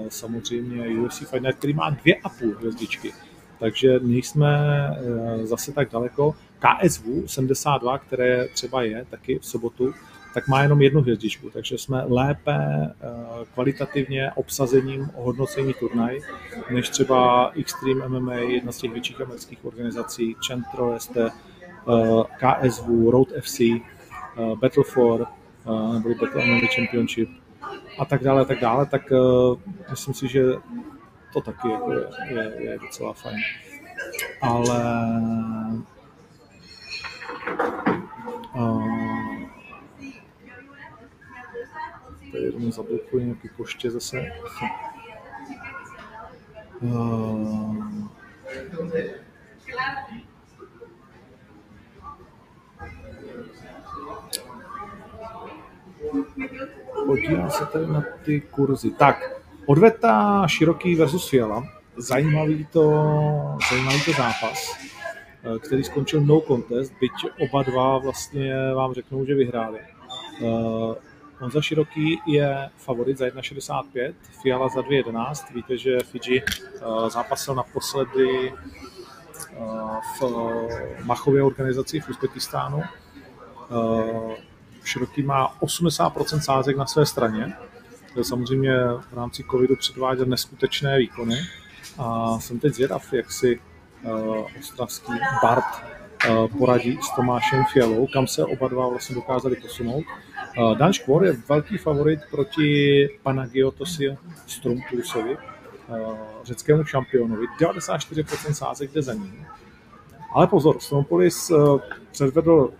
[0.08, 3.12] samozřejmě UFC Fight Night, který má 2,5 hvězdičky.
[3.58, 6.34] Takže nejsme uh, zase tak daleko.
[6.58, 9.94] KSV 72, které třeba je taky v sobotu,
[10.34, 12.58] tak má jenom jednu hvězdičku, takže jsme lépe
[13.54, 16.20] kvalitativně obsazením hodnocení turnaj,
[16.70, 21.16] než třeba Extreme MMA, jedna z těch větších amerických organizací, Centro ST,
[22.38, 23.60] KSV, Road FC,
[24.60, 25.26] Battle for,
[25.92, 27.28] nebo Battle MMA Championship
[27.98, 29.12] a tak dále, a tak dále, tak
[29.90, 30.42] myslím si, že
[31.32, 33.36] to taky jako je, je, je docela fajn.
[34.40, 35.02] Ale
[38.54, 39.38] uh,
[42.32, 44.32] tady jenom zablokuji nějaký koště zase.
[46.80, 47.66] Uh,
[57.06, 58.90] podívám se tady na ty kurzy.
[58.90, 61.64] Tak, odveta Široký versus Fiala.
[61.96, 62.90] Zajímavý to,
[63.70, 64.76] zajímavý to zápas,
[65.58, 69.78] který skončil no contest, byť oba dva vlastně vám řeknou, že vyhráli.
[71.38, 75.54] Honza Široký je favorit za 1,65, Fiala za 2,11.
[75.54, 76.42] Víte, že Fiji
[77.08, 78.52] zápasil naposledy
[80.20, 80.22] v
[81.04, 82.82] Machově organizaci v Uzbekistánu.
[84.86, 87.56] Široký má 80% sázek na své straně.
[88.22, 88.72] Samozřejmě
[89.10, 91.36] v rámci covidu předváděl neskutečné výkony.
[91.98, 93.60] A jsem teď zvědav, jak si
[94.60, 95.12] ostravský
[95.42, 95.64] Bart
[96.58, 100.04] poradí s Tomášem Fialou, kam se oba dva vlastně dokázali posunout.
[100.78, 104.16] Dan Škvor je velký favorit proti Panagiotosi
[104.46, 105.36] Strumpulsovi,
[106.44, 107.46] řeckému šampionovi.
[107.60, 109.46] 94% sázek jde za ním.
[110.34, 111.52] Ale pozor, Strompolis
[112.10, 112.70] předvedl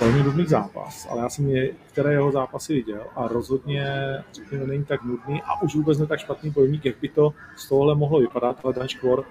[0.00, 3.86] velmi nudný zápas, ale já jsem některé jeho zápasy viděl a rozhodně,
[4.32, 7.68] řekněme, není tak nudný a už vůbec ne tak špatný bojovník, jak by to z
[7.68, 9.24] tohohle mohlo vypadat, ale Dan Škvor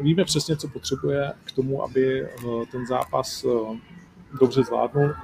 [0.00, 2.28] víme přesně, co potřebuje k tomu, aby
[2.72, 3.46] ten zápas
[4.40, 5.14] dobře zvládnul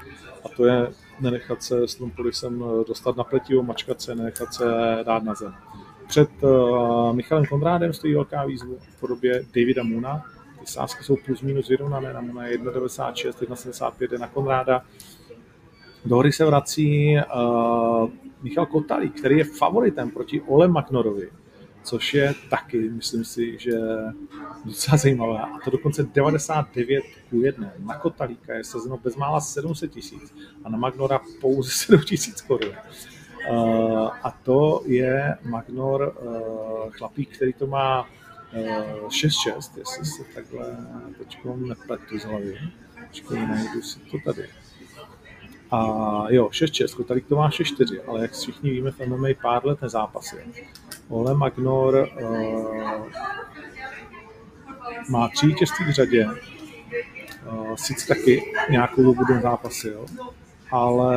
[0.44, 0.88] a to je
[1.20, 4.64] nenechat se s Trumpolisem dostat na pletivo, mačkat se, nenechat se
[5.06, 5.54] dát na zem.
[6.06, 6.30] Před
[7.12, 10.24] Michalem Konrádem stojí velká výzva v podobě Davida Muna.
[10.60, 14.84] Ty sázky jsou plus minus vyrovnané, na Muna je 1,96, 1,75 je na Konráda.
[16.04, 18.10] Do hry se vrací uh,
[18.42, 21.30] Michal Kotalík, který je favoritem proti Ole Magnorovi,
[21.82, 23.72] což je taky, myslím si, že
[24.64, 25.38] docela zajímavé.
[25.38, 27.70] A to dokonce 99 ku 1.
[27.78, 30.34] Na Kotalíka je sazeno bezmála 700 tisíc
[30.64, 32.72] a na Magnora pouze 7 tisíc korun.
[33.50, 38.06] Uh, a to je Magnor uh, chlapík, který to má
[38.52, 40.76] 6-6, jestli se takhle
[41.18, 42.58] teďko nepletu z hlavy.
[43.08, 44.48] Počkej, najdu si to tady.
[45.70, 49.82] A jo, 6-6, Kotalík to má 6-4, ale jak všichni víme, v MMA pár let
[49.82, 50.38] nezápasil.
[51.08, 53.06] Ole Magnor uh,
[55.08, 56.28] má tři vítězství v řadě,
[57.46, 60.06] uh, sice taky nějakou dobu zápasil,
[60.70, 61.16] ale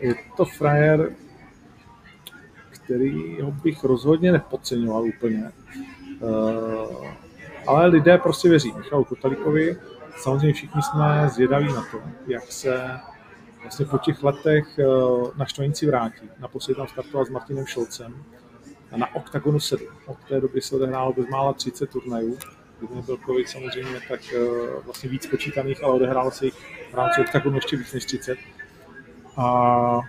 [0.00, 1.10] je to frajer,
[2.84, 5.52] který bych rozhodně nepodceňoval úplně.
[6.20, 7.06] Uh,
[7.66, 9.76] ale lidé prostě věří Michalu Kotalíkovi.
[10.16, 13.00] Samozřejmě všichni jsme zvědaví na to, jak se
[13.62, 14.80] vlastně po těch letech
[15.36, 16.30] na Štvanici vrátí.
[16.38, 18.24] Naposledy tam startoval s Martinem Šolcem
[18.92, 19.86] a na OKTAGONu 7.
[20.06, 22.38] Od té doby se odehrálo bezmála 30 turnajů.
[22.78, 24.20] Kdyby nebyl COVID samozřejmě, tak
[24.84, 26.54] vlastně víc počítaných, ale odehrálo se jich
[26.92, 28.38] v rámci OKTAGONu ještě víc než 30.
[29.36, 30.00] A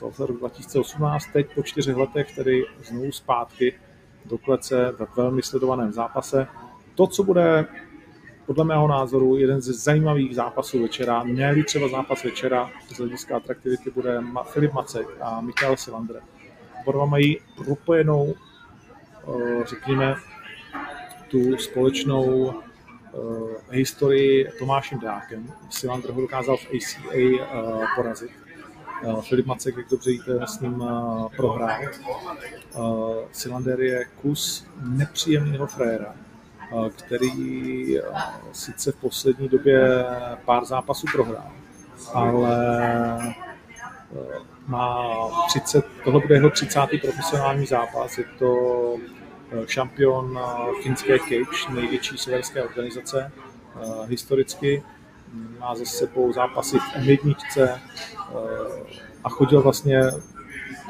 [0.00, 3.78] stal se rok 2018, teď po čtyřech letech, tedy znovu zpátky
[4.24, 6.46] do klece ve velmi sledovaném zápase.
[6.94, 7.66] To, co bude
[8.46, 13.90] podle mého názoru jeden ze zajímavých zápasů večera, ne třeba zápas večera z hlediska atraktivity
[13.90, 16.22] bude Filip Macek a Michael Silander.
[16.84, 18.34] Oba mají propojenou,
[19.64, 20.14] řekněme,
[21.28, 22.54] tu společnou
[23.70, 25.52] historii Tomášem Dákem.
[25.70, 28.39] Silander ho dokázal v ACA porazit.
[29.20, 30.84] Filip Macek, jak dobře víte, s ním
[31.36, 31.80] prohrál.
[33.32, 36.14] Silander je kus nepříjemného fréra,
[36.96, 37.98] který
[38.52, 40.04] sice v poslední době
[40.44, 41.50] pár zápasů prohrál,
[42.14, 43.34] ale
[44.66, 45.06] má
[45.48, 46.80] 30, tohle bude jeho 30.
[47.02, 48.96] profesionální zápas, je to
[49.66, 50.40] šampion
[50.82, 53.32] finské Cage, největší severské organizace
[54.06, 54.82] historicky,
[55.58, 57.78] má za sebou zápasy v M1
[59.24, 60.00] a chodil vlastně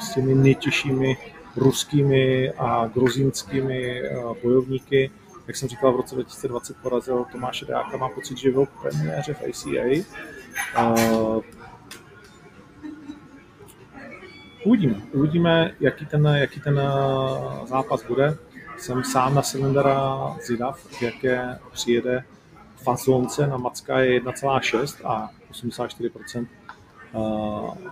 [0.00, 1.16] s těmi nejtěžšími
[1.56, 5.10] ruskými a gruzínskými eh, bojovníky.
[5.46, 9.42] Jak jsem říkal, v roce 2020 porazil Tomáše Deáka, má pocit, že byl premiéře v
[9.42, 10.04] ACA.
[10.78, 11.42] Uh,
[14.64, 16.80] uvidíme, uvidíme, jaký ten, jaký ten
[17.66, 18.36] zápas bude.
[18.78, 22.24] Jsem sám na Cylindera zvědav, jaké přijede
[22.82, 26.46] fazonce na Macka je 1,6 a 84%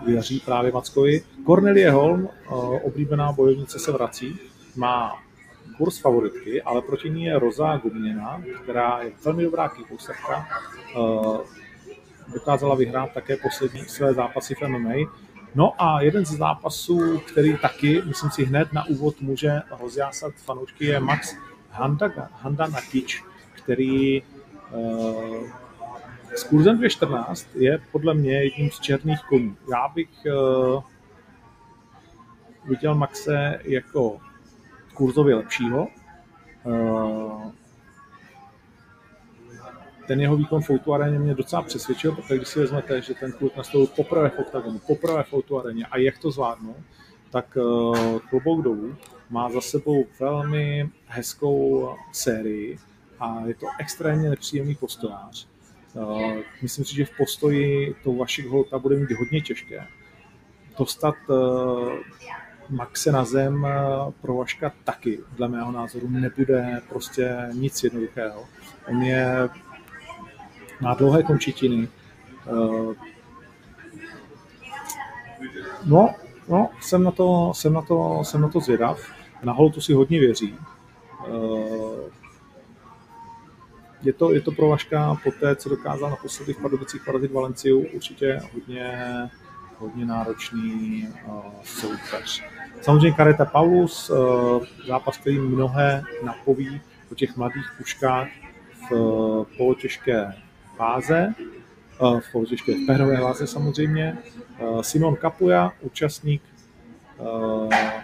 [0.07, 1.23] věří právě Mackovi.
[1.47, 2.29] Cornelie Holm,
[2.83, 4.39] oblíbená bojovnice, se vrací,
[4.77, 5.23] má
[5.77, 10.49] kurz favoritky, ale proti ní je Roza Guměna, která je velmi dobrá kickboxerka.
[12.35, 14.95] Dokázala vyhrát také poslední své zápasy v MMA.
[15.55, 20.85] No a jeden z zápasů, který taky, myslím si, hned na úvod může rozjásat fanoušky,
[20.85, 21.37] je Max
[22.33, 23.17] Handa Nakic,
[23.53, 24.23] který
[26.37, 29.57] s kurzem 2.14 je podle mě jedním z černých konů.
[29.73, 30.83] Já bych uh,
[32.69, 34.21] viděl Maxe jako
[34.95, 35.89] kurzově lepšího.
[36.65, 37.53] Uh,
[40.07, 43.57] ten jeho výkon v aréně mě docela přesvědčil, protože když si vezmete, že ten kluk
[43.57, 46.77] nastavil poprvé v oktagonu, poprvé v Outu aréně a jak to zvládnu,
[47.31, 47.59] tak
[48.31, 48.97] klobouk dolů
[49.31, 52.79] má za sebou velmi hezkou sérii
[53.21, 55.49] a je to extrémně nepříjemný postojář.
[56.63, 59.87] Myslím si, že v postoji to vašich holta bude mít hodně těžké.
[60.79, 61.93] Dostat uh,
[62.71, 63.67] Maxe na zem
[64.21, 68.45] pro Vaška taky, dle mého názoru, nebude prostě nic jednoduchého.
[68.89, 69.49] On je
[70.81, 71.89] má dlouhé končetiny.
[72.47, 72.95] Eh,
[75.85, 76.15] no,
[76.49, 79.01] no, jsem na to, jsem na to, jsem na to zvědav.
[79.43, 80.55] Na Holtu si hodně věří.
[84.03, 87.87] Je to, je to pro Vaška po té, co dokázal na posledních Pardubicích porazit Valenciu,
[87.95, 89.09] určitě hodně,
[89.79, 92.43] hodně náročný uh, soupeř.
[92.81, 96.81] Samozřejmě Kareta Paulus, uh, zápas, který mnohé napoví
[97.13, 98.29] o těch mladých puškách
[98.89, 100.35] v uh, polotěžké
[100.79, 104.19] váze, eh, v polotěžké perové váze samozřejmě.
[104.59, 106.43] Eh, Simon Kapuja, účastník
[107.21, 108.03] eh,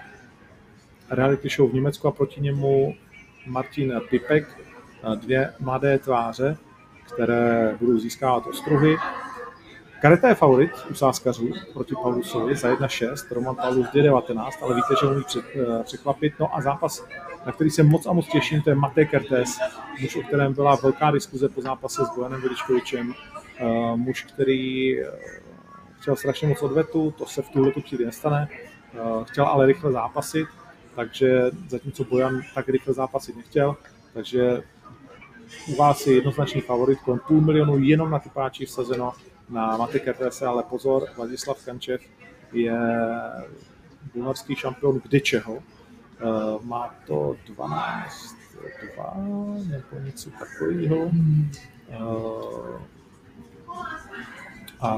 [1.11, 2.95] reality show v Německu a proti němu
[3.47, 4.49] Martin Pipek,
[5.14, 6.57] dvě mladé tváře,
[7.14, 8.96] které budou získávat ostruhy.
[10.02, 15.07] Kareta je favorit u sáskařů proti Paulusovi za 1-6, Roman Paulus 2-19, ale víte, že
[15.07, 15.24] umí
[15.84, 16.32] překvapit.
[16.40, 17.05] No a zápas
[17.46, 19.59] na který se moc a moc těším, to je Matej Kertes,
[20.00, 23.14] muž, o kterém byla velká diskuze po zápase s Bojanem Veličkovičem,
[23.61, 25.09] uh, muž, který uh,
[26.00, 28.48] chtěl strašně moc odvetu, to se v tuhle chvíli nestane,
[29.24, 30.48] chtěl ale rychle zápasit,
[30.94, 33.76] takže zatímco Bojan tak rychle zápasit nechtěl,
[34.14, 34.62] takže
[35.68, 39.12] u vás je jednoznačný favorit, kolem půl milionu jenom na typáči vsazeno
[39.49, 42.01] na Matej Kertese, ale pozor, Vladislav Kančev
[42.53, 42.78] je
[44.14, 45.62] bulharský šampion kde čeho,
[46.22, 48.36] Uh, má to 12,
[48.95, 49.14] 2
[49.68, 50.97] nebo něco takového.
[50.97, 52.80] Uh,
[54.80, 54.97] a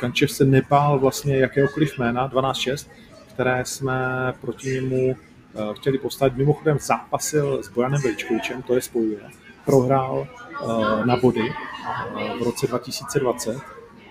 [0.00, 2.90] Kančev se nepál vlastně jakéhokoliv jména, 12-6,
[3.34, 3.98] které jsme
[4.40, 6.36] proti němu uh, chtěli postavit.
[6.36, 9.20] Mimochodem zápasil s Bojanem Vejčkovičem, to je spojuje.
[9.64, 10.26] Prohrál
[10.62, 11.52] uh, na body
[12.40, 13.58] v roce 2020.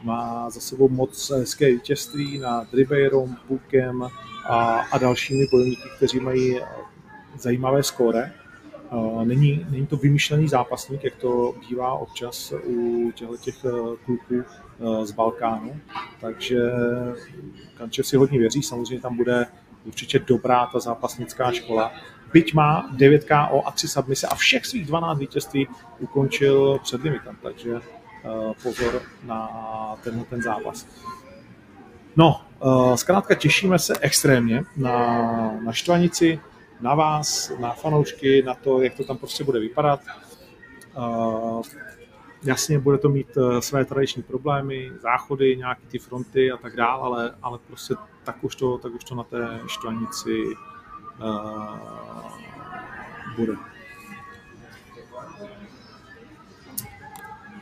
[0.03, 4.09] Má za sebou moc hezké vítězství nad Ribeirom, Pukem,
[4.49, 6.59] a, a dalšími bojovníky, kteří mají
[7.37, 8.33] zajímavé skóre.
[9.23, 13.55] Není, není to vymyšlený zápasník, jak to bývá občas u těch
[14.05, 14.43] kluků
[15.03, 15.79] z Balkánu.
[16.21, 16.59] Takže
[17.77, 19.45] Kanče si hodně věří, samozřejmě tam bude
[19.85, 21.91] určitě dobrá ta zápasnická škola.
[22.34, 25.67] Byť má 9 KO a 3 submise a všech svých 12 vítězství
[25.99, 27.81] ukončil před limitem, takže e,
[28.63, 29.49] pozor na
[30.03, 30.88] tenhle ten zápas.
[32.15, 34.97] No, uh, zkrátka těšíme se extrémně na,
[35.63, 36.39] na Štvanici,
[36.81, 39.99] na vás, na fanoušky, na to, jak to tam prostě bude vypadat.
[40.97, 41.61] Uh,
[42.43, 43.27] jasně, bude to mít
[43.59, 48.55] své tradiční problémy, záchody, nějaké ty fronty a tak dále, ale, ale prostě tak už
[48.55, 50.43] to, tak už to na té Štvanici
[51.20, 51.80] uh,
[53.38, 53.53] bude.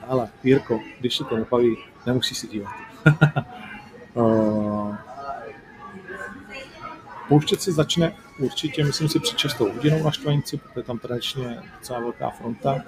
[0.08, 2.74] Ale Jirko, když se to nepaví, nemusíš si dívat.
[4.14, 4.95] Uh,
[7.28, 11.99] pouštět si začne určitě, myslím si, před 6 hodinou na Štvanici, protože tam tradičně celá
[11.99, 12.84] velká fronta.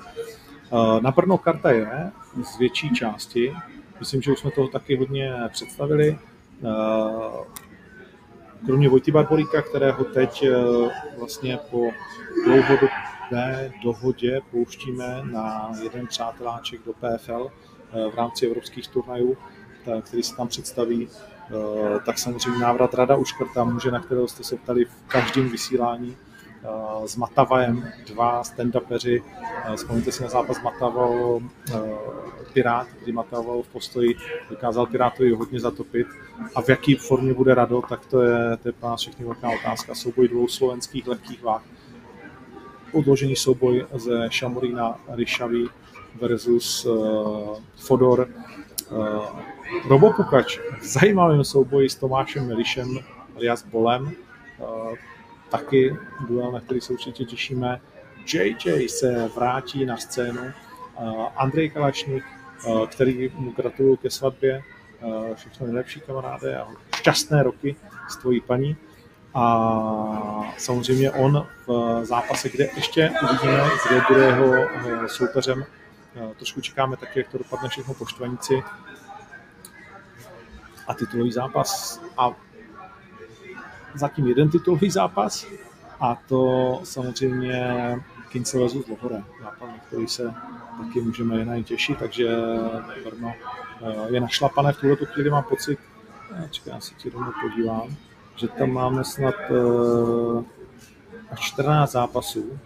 [1.02, 2.12] Na Brno karta je
[2.44, 3.54] z větší části.
[4.00, 6.20] Myslím, že už jsme toho taky hodně představili.
[8.66, 10.46] Kromě Vojty Barbolíka, kterého teď
[11.18, 11.92] vlastně po
[12.46, 17.52] dlouhodobé dohodě pouštíme na jeden přáteláček do PFL
[18.12, 19.38] v rámci evropských turnajů,
[20.02, 21.10] který se tam představí,
[22.06, 26.18] tak samozřejmě návrat Rada Uškrta, muže, na kterého jste se ptali v každém vysílání,
[27.06, 29.24] s Matavajem, dva stand-upeři.
[29.76, 31.42] Vzpomněte si na zápas Matavou
[32.54, 34.16] Pirát, kdy Matavou v postoji
[34.50, 36.08] dokázal Pirátovi hodně zatopit.
[36.56, 39.50] A v jaký formě bude Rado, tak to je, to je pro nás všechny velká
[39.50, 39.96] otázka.
[39.96, 41.64] Souboj dvou slovenských lehkých váh.
[42.92, 45.66] Odložený souboj ze Šamorína Ryšavy
[46.22, 48.30] versus uh, Fodor.
[48.92, 49.40] Uh,
[49.88, 53.00] Robo Pukač v zajímavém souboji s Tomášem Milišem
[53.36, 54.12] alias Bolem.
[54.60, 54.96] Uh,
[55.50, 55.98] taky
[56.28, 57.82] duel, na který se určitě těšíme.
[58.34, 60.42] JJ se vrátí na scénu.
[60.42, 62.24] Uh, Andrej Kalašník,
[62.88, 64.64] který mu gratuluju ke svatbě.
[65.02, 67.76] Uh, všechno nejlepší kamaráde a šťastné roky
[68.10, 68.78] s tvojí paní.
[69.34, 75.66] A samozřejmě on v zápase, kde ještě uvidíme, kdo bude jeho soupeřem.
[76.38, 78.64] Trošku čekáme taky, jak to dopadne všechno po Štvanici.
[80.88, 82.02] A titulový zápas.
[82.18, 82.32] A
[83.94, 85.46] zatím jeden titulový zápas
[86.00, 87.64] a to samozřejmě
[88.34, 88.74] Kince vs.
[88.74, 90.34] Lohore, zápas, na který se
[90.82, 92.30] taky můžeme jen těšit, takže
[93.04, 93.34] Brno
[93.82, 95.80] eh, je našlapané v tuhle chvíli, mám pocit,
[96.50, 97.96] čekaj, já se ti rovnou podívám,
[98.36, 99.36] že tam máme snad
[101.32, 102.60] až 14 zápasů.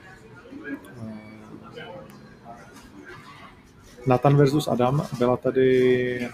[1.78, 1.88] Eh,
[4.08, 6.30] Nathan versus Adam, byla tady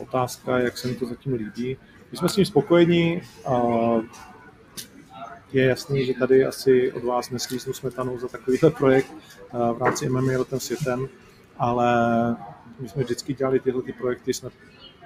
[0.00, 1.76] otázka, jak se mi to zatím líbí.
[2.10, 3.22] My jsme s ním spokojení.
[5.52, 9.12] Je jasný, že tady asi od vás neslíznu smetanu za takovýhle projekt
[9.52, 11.08] v rámci MMA letem světem,
[11.58, 11.86] ale
[12.80, 14.50] my jsme vždycky dělali tyhle ty projekty, jsme,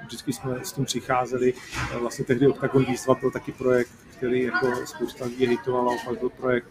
[0.06, 1.54] vždycky jsme s tím přicházeli.
[2.00, 6.66] Vlastně tehdy Octagon Výzva byl taky projekt, který jako spousta lidí hejtovalo, pak byl projekt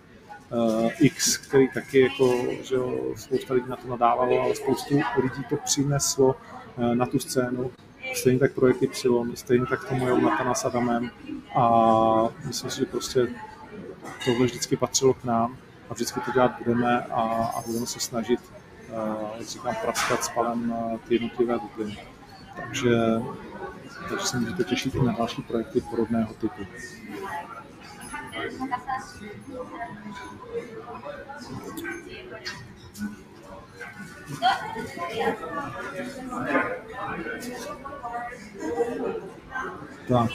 [0.52, 5.44] uh, X, který taky jako, že jo, spousta lidí na to nadávalo, ale spoustu lidí
[5.50, 6.36] to přineslo
[6.78, 7.72] uh, na tu scénu
[8.16, 11.12] stejně tak projekty Přilon, stejně tak tomu Jonatana s Adamem
[11.56, 13.28] a myslím si, že prostě
[14.26, 15.58] tohle vždycky patřilo k nám
[15.90, 17.22] a vždycky to dělat budeme a,
[17.56, 21.98] a budeme se snažit, uh, jak říkám, praskat spalem uh, ty jednotlivé bubliny.
[22.56, 22.96] Takže,
[24.10, 26.66] takže se můžete těšit i na další projekty podobného typu.
[40.08, 40.32] Tak.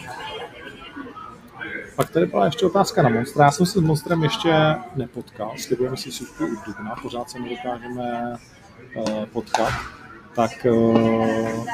[1.96, 3.44] Pak tady byla ještě otázka na Monstra.
[3.44, 5.52] Já jsem se s Monstrem ještě nepotkal.
[5.58, 8.36] Slibujeme si sůvku u Dubna, pořád se nedokážeme
[8.96, 9.72] uh, potkat.
[10.34, 11.66] Tak uh,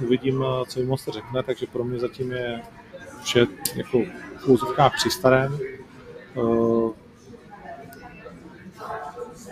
[0.00, 2.62] uvidím, co mi Monster řekne, takže pro mě zatím je
[3.22, 3.98] vše jako
[4.36, 5.58] v úzovkách při starém.
[6.34, 6.92] Uh,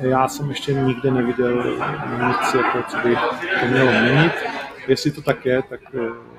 [0.00, 1.64] já jsem ještě nikde neviděl
[2.26, 3.16] nic, jako, co by
[3.60, 4.32] to mělo měnit.
[4.88, 6.31] Jestli to tak je, tak, eh,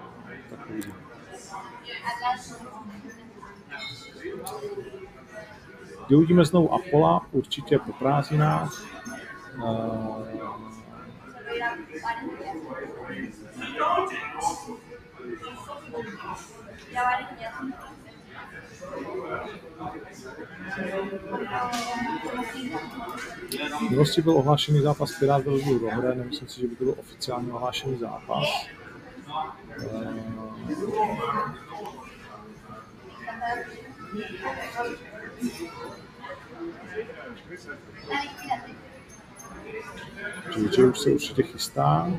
[6.15, 8.83] uvidíme znovu Apola, určitě po prázdninách.
[9.57, 10.23] Uh,
[23.77, 27.53] V minulosti byl ohlášený zápas Pirát do hry, nemyslím si, že by to byl oficiálně
[27.53, 28.43] ohlášený zápas.
[40.57, 42.11] JJ už se určitě chystá.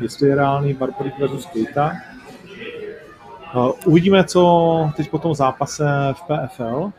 [0.00, 1.92] jestli je reálný Barbarik versus Keita.
[3.86, 6.92] Uvidíme, co teď po tom zápase v PFL.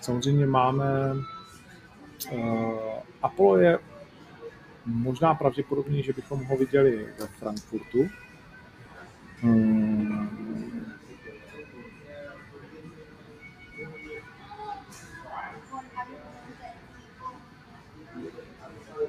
[0.00, 1.14] Samozřejmě máme
[3.22, 3.78] Apollo je
[4.86, 8.08] možná pravděpodobně, že bychom ho viděli ve Frankfurtu.
[9.40, 10.44] Hmm.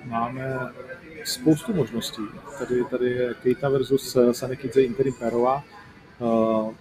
[0.05, 0.73] máme
[1.23, 2.21] spoustu možností.
[2.59, 5.63] Tady, tady je Keita versus eh, Sanekidze Interim Perova.
[6.21, 6.73] Eh,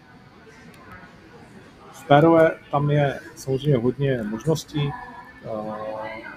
[1.93, 4.93] v Perové tam je samozřejmě hodně možností.
[5.45, 6.31] Eh,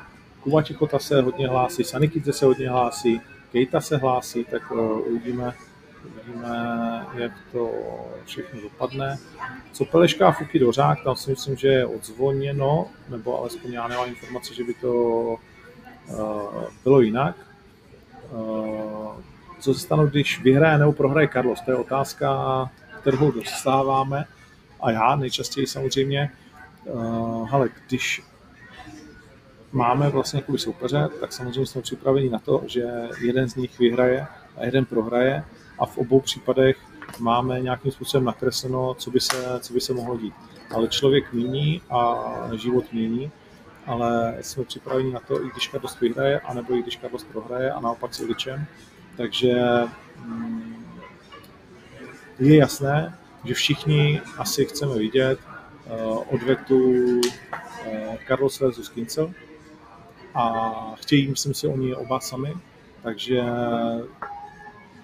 [0.43, 5.53] Kuba Čichota se hodně hlásí, Sanikidze se hodně hlásí, Keita se hlásí, tak uvidíme,
[6.05, 7.71] uvidíme, jak to
[8.25, 9.17] všechno dopadne.
[9.71, 14.09] Co Peleška a Fuky Dořák, tam si myslím, že je odzvoněno, nebo alespoň já nemám
[14.09, 15.35] informaci, že by to
[16.83, 17.35] bylo jinak.
[19.59, 21.61] Co se stane, když vyhraje nebo prohraje Carlos?
[21.61, 22.69] To je otázka,
[23.01, 24.25] kterou dostáváme.
[24.81, 26.31] A já nejčastěji samozřejmě,
[26.85, 28.21] uh, ale když
[29.71, 32.83] máme vlastně jakoby soupeře, tak samozřejmě jsme připraveni na to, že
[33.21, 35.43] jeden z nich vyhraje a jeden prohraje
[35.79, 36.77] a v obou případech
[37.19, 40.33] máme nějakým způsobem nakresleno, co by se, co by se mohlo dít.
[40.75, 43.31] Ale člověk mění a život mění,
[43.85, 47.79] ale jsme připraveni na to, i když Carlos vyhraje, anebo i když Carlos prohraje a
[47.79, 48.65] naopak s Iličem.
[49.17, 49.53] Takže
[50.25, 50.85] mm,
[52.39, 57.21] je jasné, že všichni asi chceme vidět uh, odvetu
[58.27, 59.33] Carlos versus Kincel
[60.37, 62.53] a chtějí, myslím si, oni oba sami,
[63.03, 63.43] takže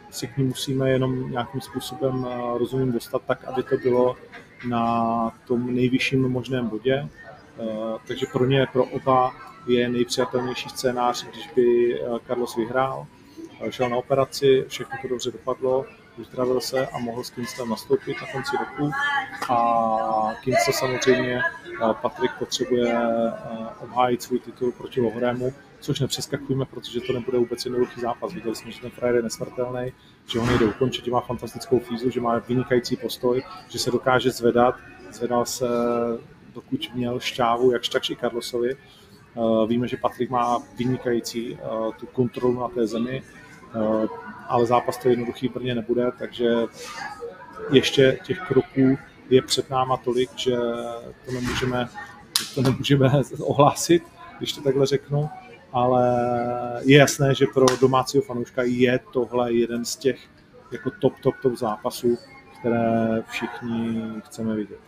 [0.10, 4.16] si k ní musíme jenom nějakým způsobem uh, rozumím dostat tak, aby to bylo
[4.68, 7.10] na tom nejvyšším možném bodě.
[7.58, 9.36] Uh, takže pro ně, pro oba
[9.68, 13.08] je nejpřijatelnější scénář, když by Carlos vyhrál,
[13.70, 15.86] šel na operaci, všechno to dobře dopadlo,
[16.18, 18.92] uzdravil se a mohl s Kingstem nastoupit na konci roku.
[19.50, 23.32] A Kingston samozřejmě eh, Patrik potřebuje eh,
[23.80, 28.34] obhájit svůj titul proti Lohrému, což nepřeskakujeme, protože to nebude vůbec jednoduchý zápas.
[28.34, 29.94] Viděli jsme, že ten frajer je nesmrtelný,
[30.26, 34.32] že on nejde ukončit, že má fantastickou fízu, že má vynikající postoj, že se dokáže
[34.32, 34.76] zvedat.
[35.12, 35.68] Zvedal se,
[36.54, 38.76] dokud měl šťávu, jak takž i Carlosovi.
[38.76, 41.58] Eh, víme, že Patrik má vynikající
[42.00, 43.24] tu kontrolu na té zemi,
[44.48, 46.50] ale zápas to jednoduchý Brně nebude, takže
[47.72, 48.98] ještě těch kroků
[49.30, 50.56] je před náma tolik, že
[51.26, 51.90] to nemůžeme,
[52.56, 54.04] to nemůžeme ohlásit,
[54.38, 55.30] když to takhle řeknu,
[55.72, 56.18] ale
[56.82, 60.20] je jasné, že pro domácího fanouška je tohle jeden z těch
[60.72, 62.18] jako top, top, top zápasů,
[62.60, 64.80] které všichni chceme vidět.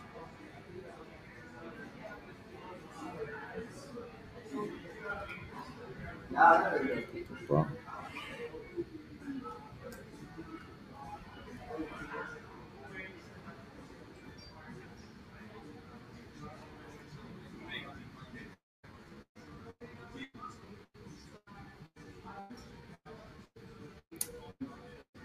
[7.50, 7.85] Opa.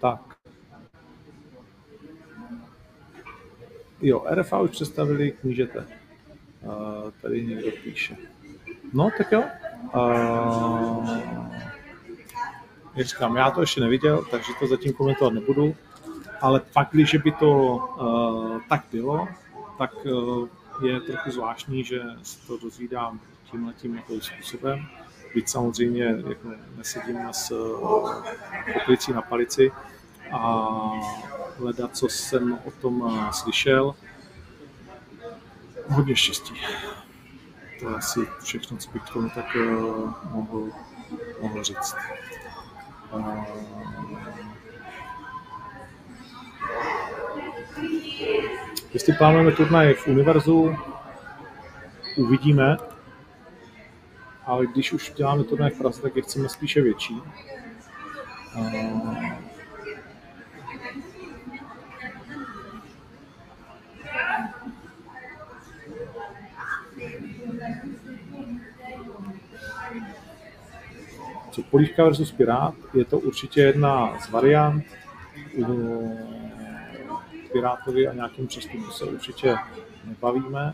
[0.02, 0.20] Tak.
[4.02, 5.88] Jo, RFA už představili, knížete.
[6.64, 8.18] Uh, tady někdo píše.
[8.94, 9.44] No, tak jo.
[9.96, 11.10] Uh,
[12.96, 15.76] jak říkám, já to ještě neviděl, takže to zatím komentovat nebudu,
[16.42, 19.28] ale fakt, když by to uh, tak bylo,
[19.78, 20.48] tak uh,
[20.86, 23.20] je trochu zvláštní, že se to dozvídám
[23.52, 24.86] tímhle tím jako způsobem.
[25.36, 26.48] Byť samozřejmě jako
[26.78, 28.26] nesedím s uh,
[28.74, 29.72] poklicí na palici,
[30.32, 30.72] a
[31.60, 33.96] hledat, co jsem o tom eh, slyšel.
[35.88, 36.62] Hodně štěstí.
[37.80, 40.70] To je asi všechno, co bych tomu tak uh, mohl,
[41.42, 41.96] mohl říct.
[43.14, 43.46] Uh,
[48.94, 50.76] jestli plánujeme turnaj v univerzu,
[52.18, 52.78] uvidíme,
[54.46, 57.22] ale když už děláme turnaj v Praze, tak je chceme spíše větší.
[71.52, 74.86] Co polívka versus pirát, je to určitě jedna z variant.
[77.52, 79.56] Pirátovi a nějakým přestupu se určitě
[80.06, 80.74] nebavíme.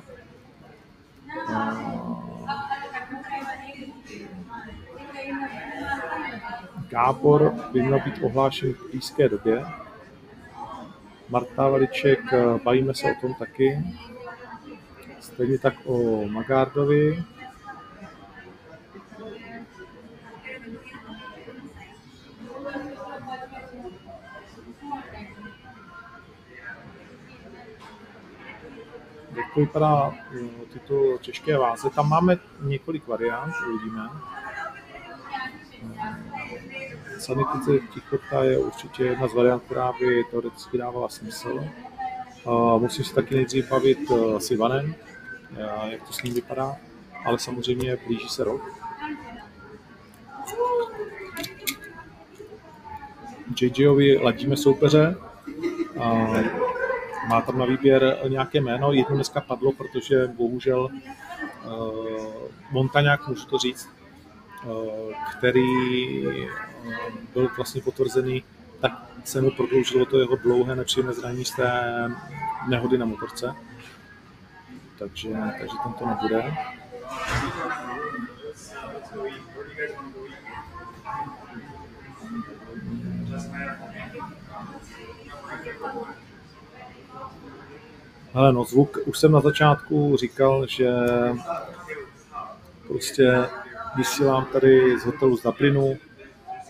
[6.89, 9.65] Gábor by měl být ohlášen v blízké době.
[11.29, 12.19] Marta Valiček,
[12.63, 13.83] bavíme se o tom taky.
[15.19, 17.23] Stejně tak o Magardovi.
[29.37, 31.89] Jak to vypadá eh, tyto těžké váze.
[31.89, 34.09] Tam máme několik variant, uvidíme.
[35.99, 41.63] Eh, sanitice tichota je určitě jedna z variant, která by teoreticky dávala smysl.
[42.77, 44.95] Musím se taky nejdřív bavit eh, s Ivanem,
[45.89, 46.75] jak to s ním vypadá,
[47.25, 48.61] ale samozřejmě blíží se rok.
[53.61, 55.15] JJovi ladíme soupeře,
[57.27, 60.91] má tam na výběr nějaké jméno, jedno dneska padlo, protože bohužel uh,
[62.71, 63.89] Montaňák, můžu to říct,
[64.65, 66.33] uh, který uh,
[67.33, 68.43] byl vlastně potvrzený,
[68.81, 68.91] tak
[69.23, 71.71] se mu prodloužilo to jeho dlouhé nepříjemné zranění z té
[72.67, 73.55] nehody na motorce.
[74.99, 76.53] Takže, takže tento nebude.
[88.37, 90.89] Hele, no zvuk, už jsem na začátku říkal, že
[92.87, 93.45] prostě
[93.95, 95.97] vysílám tady z hotelu z Dublinu.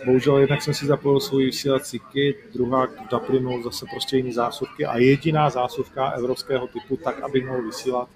[0.05, 4.85] Bohužel jednak jsem si zapojil svůj vysílací kit, druhá v Dublinu zase prostě jiný zásuvky
[4.85, 8.09] a jediná zásuvka evropského typu, tak abych mohl vysílat,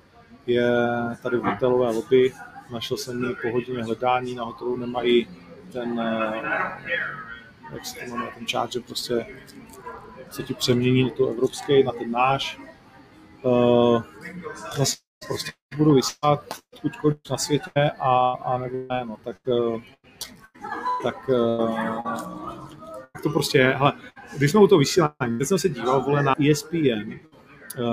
[0.47, 0.71] je
[1.23, 2.33] tady v hotelové lobby.
[2.73, 5.27] Našel jsem ji po hodině hledání, na hotelu nemají
[5.73, 6.41] ten, eh,
[7.73, 9.25] jak se to jmenuje, ten charger prostě
[10.29, 12.70] se ti přemění na to evropský, na ten náš.
[13.43, 14.03] Uh,
[14.77, 14.95] zase
[15.27, 19.81] prostě budu vysílat odkudkoliv na světě a, a nebo ne, no, tak, uh,
[21.03, 22.69] tak uh,
[23.23, 23.75] to prostě je.
[23.75, 23.93] Hele,
[24.37, 27.13] když jsme u toho vysílání, teď jsem se díval vole, na ESPN,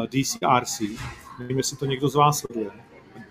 [0.06, 0.80] DCRC,
[1.38, 2.70] nevím, jestli to někdo z vás sleduje,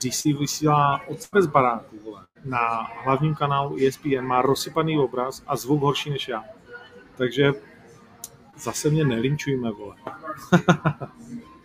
[0.03, 5.81] DC vysílá od z baráku, vole, na hlavním kanálu ESPN, má rozsypaný obraz a zvuk
[5.81, 6.43] horší než já.
[7.15, 7.51] Takže
[8.57, 9.95] zase mě nelinčujme, vole.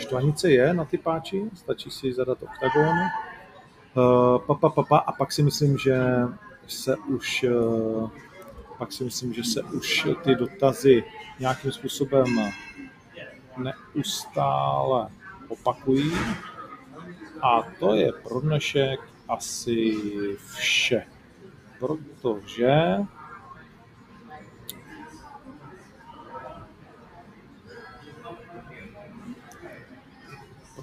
[0.00, 2.96] Štvanice je na ty páči, stačí si zadat oktagon.
[3.94, 5.96] Uh, pa, pa, pa, pa, a pak si myslím, že
[6.66, 8.10] se už uh,
[8.80, 11.04] pak si myslím, že se už ty dotazy
[11.40, 12.52] nějakým způsobem
[13.56, 15.08] neustále
[15.48, 16.12] opakují.
[17.42, 19.96] A to je pro dnešek asi
[20.56, 21.06] vše.
[21.78, 22.96] Protože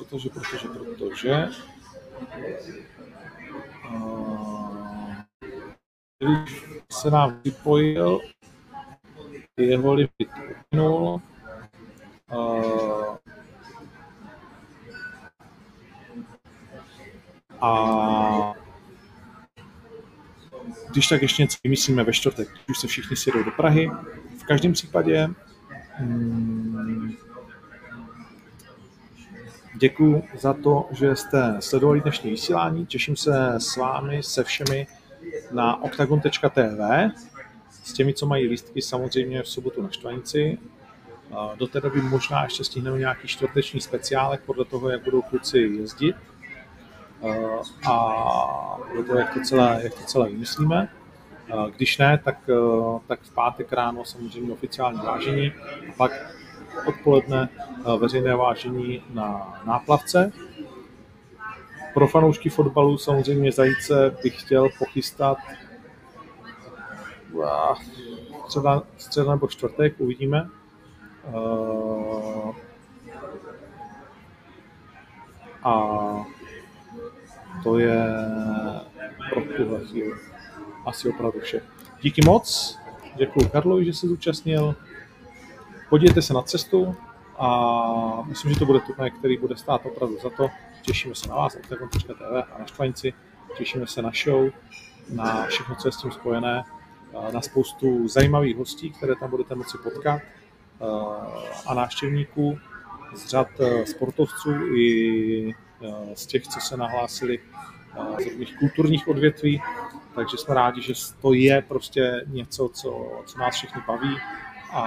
[0.10, 1.48] protože, protože, protože
[6.20, 8.20] když se nám vypojil,
[9.58, 10.10] jeho limit
[10.62, 11.22] uplynul,
[17.62, 18.54] a
[20.92, 23.92] když tak ještě něco vymyslíme ve čtvrtek, když se všichni sjedou do Prahy.
[24.40, 25.30] V každém případě
[25.94, 26.67] hmm,
[29.80, 32.86] Děkuji za to, že jste sledovali dnešní vysílání.
[32.86, 34.88] Těším se s vámi, se všemi
[35.52, 37.12] na octagon.tv
[37.84, 40.58] s těmi, co mají lístky samozřejmě v sobotu na Štvanici.
[41.58, 46.16] Do té doby možná ještě stihneme nějaký čtvrteční speciálek podle toho, jak budou kluci jezdit
[47.90, 50.90] a podle toho, jak to celé, jak to celé vymyslíme.
[51.76, 52.50] Když ne, tak,
[53.08, 55.52] tak v pátek ráno samozřejmě oficiální vážení
[55.98, 56.12] pak
[56.86, 57.50] odpoledne
[58.00, 60.32] veřejné vážení na náplavce.
[61.94, 65.38] Pro fanoušky fotbalu samozřejmě Zajíce bych chtěl pochystat
[68.46, 70.50] středa, středa nebo čtvrtek, uvidíme.
[75.64, 75.74] A
[77.64, 78.06] to je
[79.30, 80.14] pro tuhle chvíli
[80.86, 81.62] asi opravdu vše.
[82.02, 82.78] Díky moc,
[83.16, 84.76] děkuji Karlovi, že se zúčastnil.
[85.90, 86.96] Podívejte se na cestu
[87.38, 90.50] a myslím, že to bude turnaj, který bude stát opravdu za to.
[90.82, 92.22] Těšíme se na vás, Octagon.tv
[92.56, 93.14] a na Štvanici.
[93.58, 94.50] Těšíme se na show,
[95.14, 96.64] na všechno, co je s tím spojené,
[97.34, 100.22] na spoustu zajímavých hostí, které tam budete moci potkat
[101.68, 102.60] a návštěvníků
[103.16, 103.48] z řad
[103.86, 105.56] sportovců i
[106.14, 107.40] z těch, co se nahlásili
[108.20, 109.62] z různých kulturních odvětví,
[110.16, 114.18] takže jsme rádi, že to je prostě něco, co, co nás všechny baví
[114.72, 114.82] a,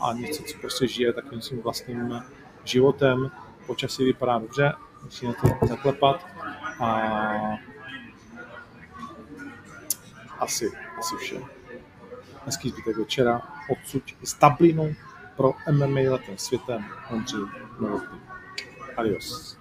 [0.00, 2.22] a něco, co prostě žije takovým svým vlastním
[2.64, 3.30] životem.
[3.66, 4.72] Počasí vypadá dobře,
[5.04, 6.26] musíme to zaklepat
[6.80, 7.02] a
[10.38, 11.36] asi, asi vše.
[12.44, 14.94] Hezký zbytek večera odsud z Dublinu
[15.36, 17.40] pro MMA letem světem Ondřej
[17.80, 18.20] Novotný.
[18.96, 19.58] Adios.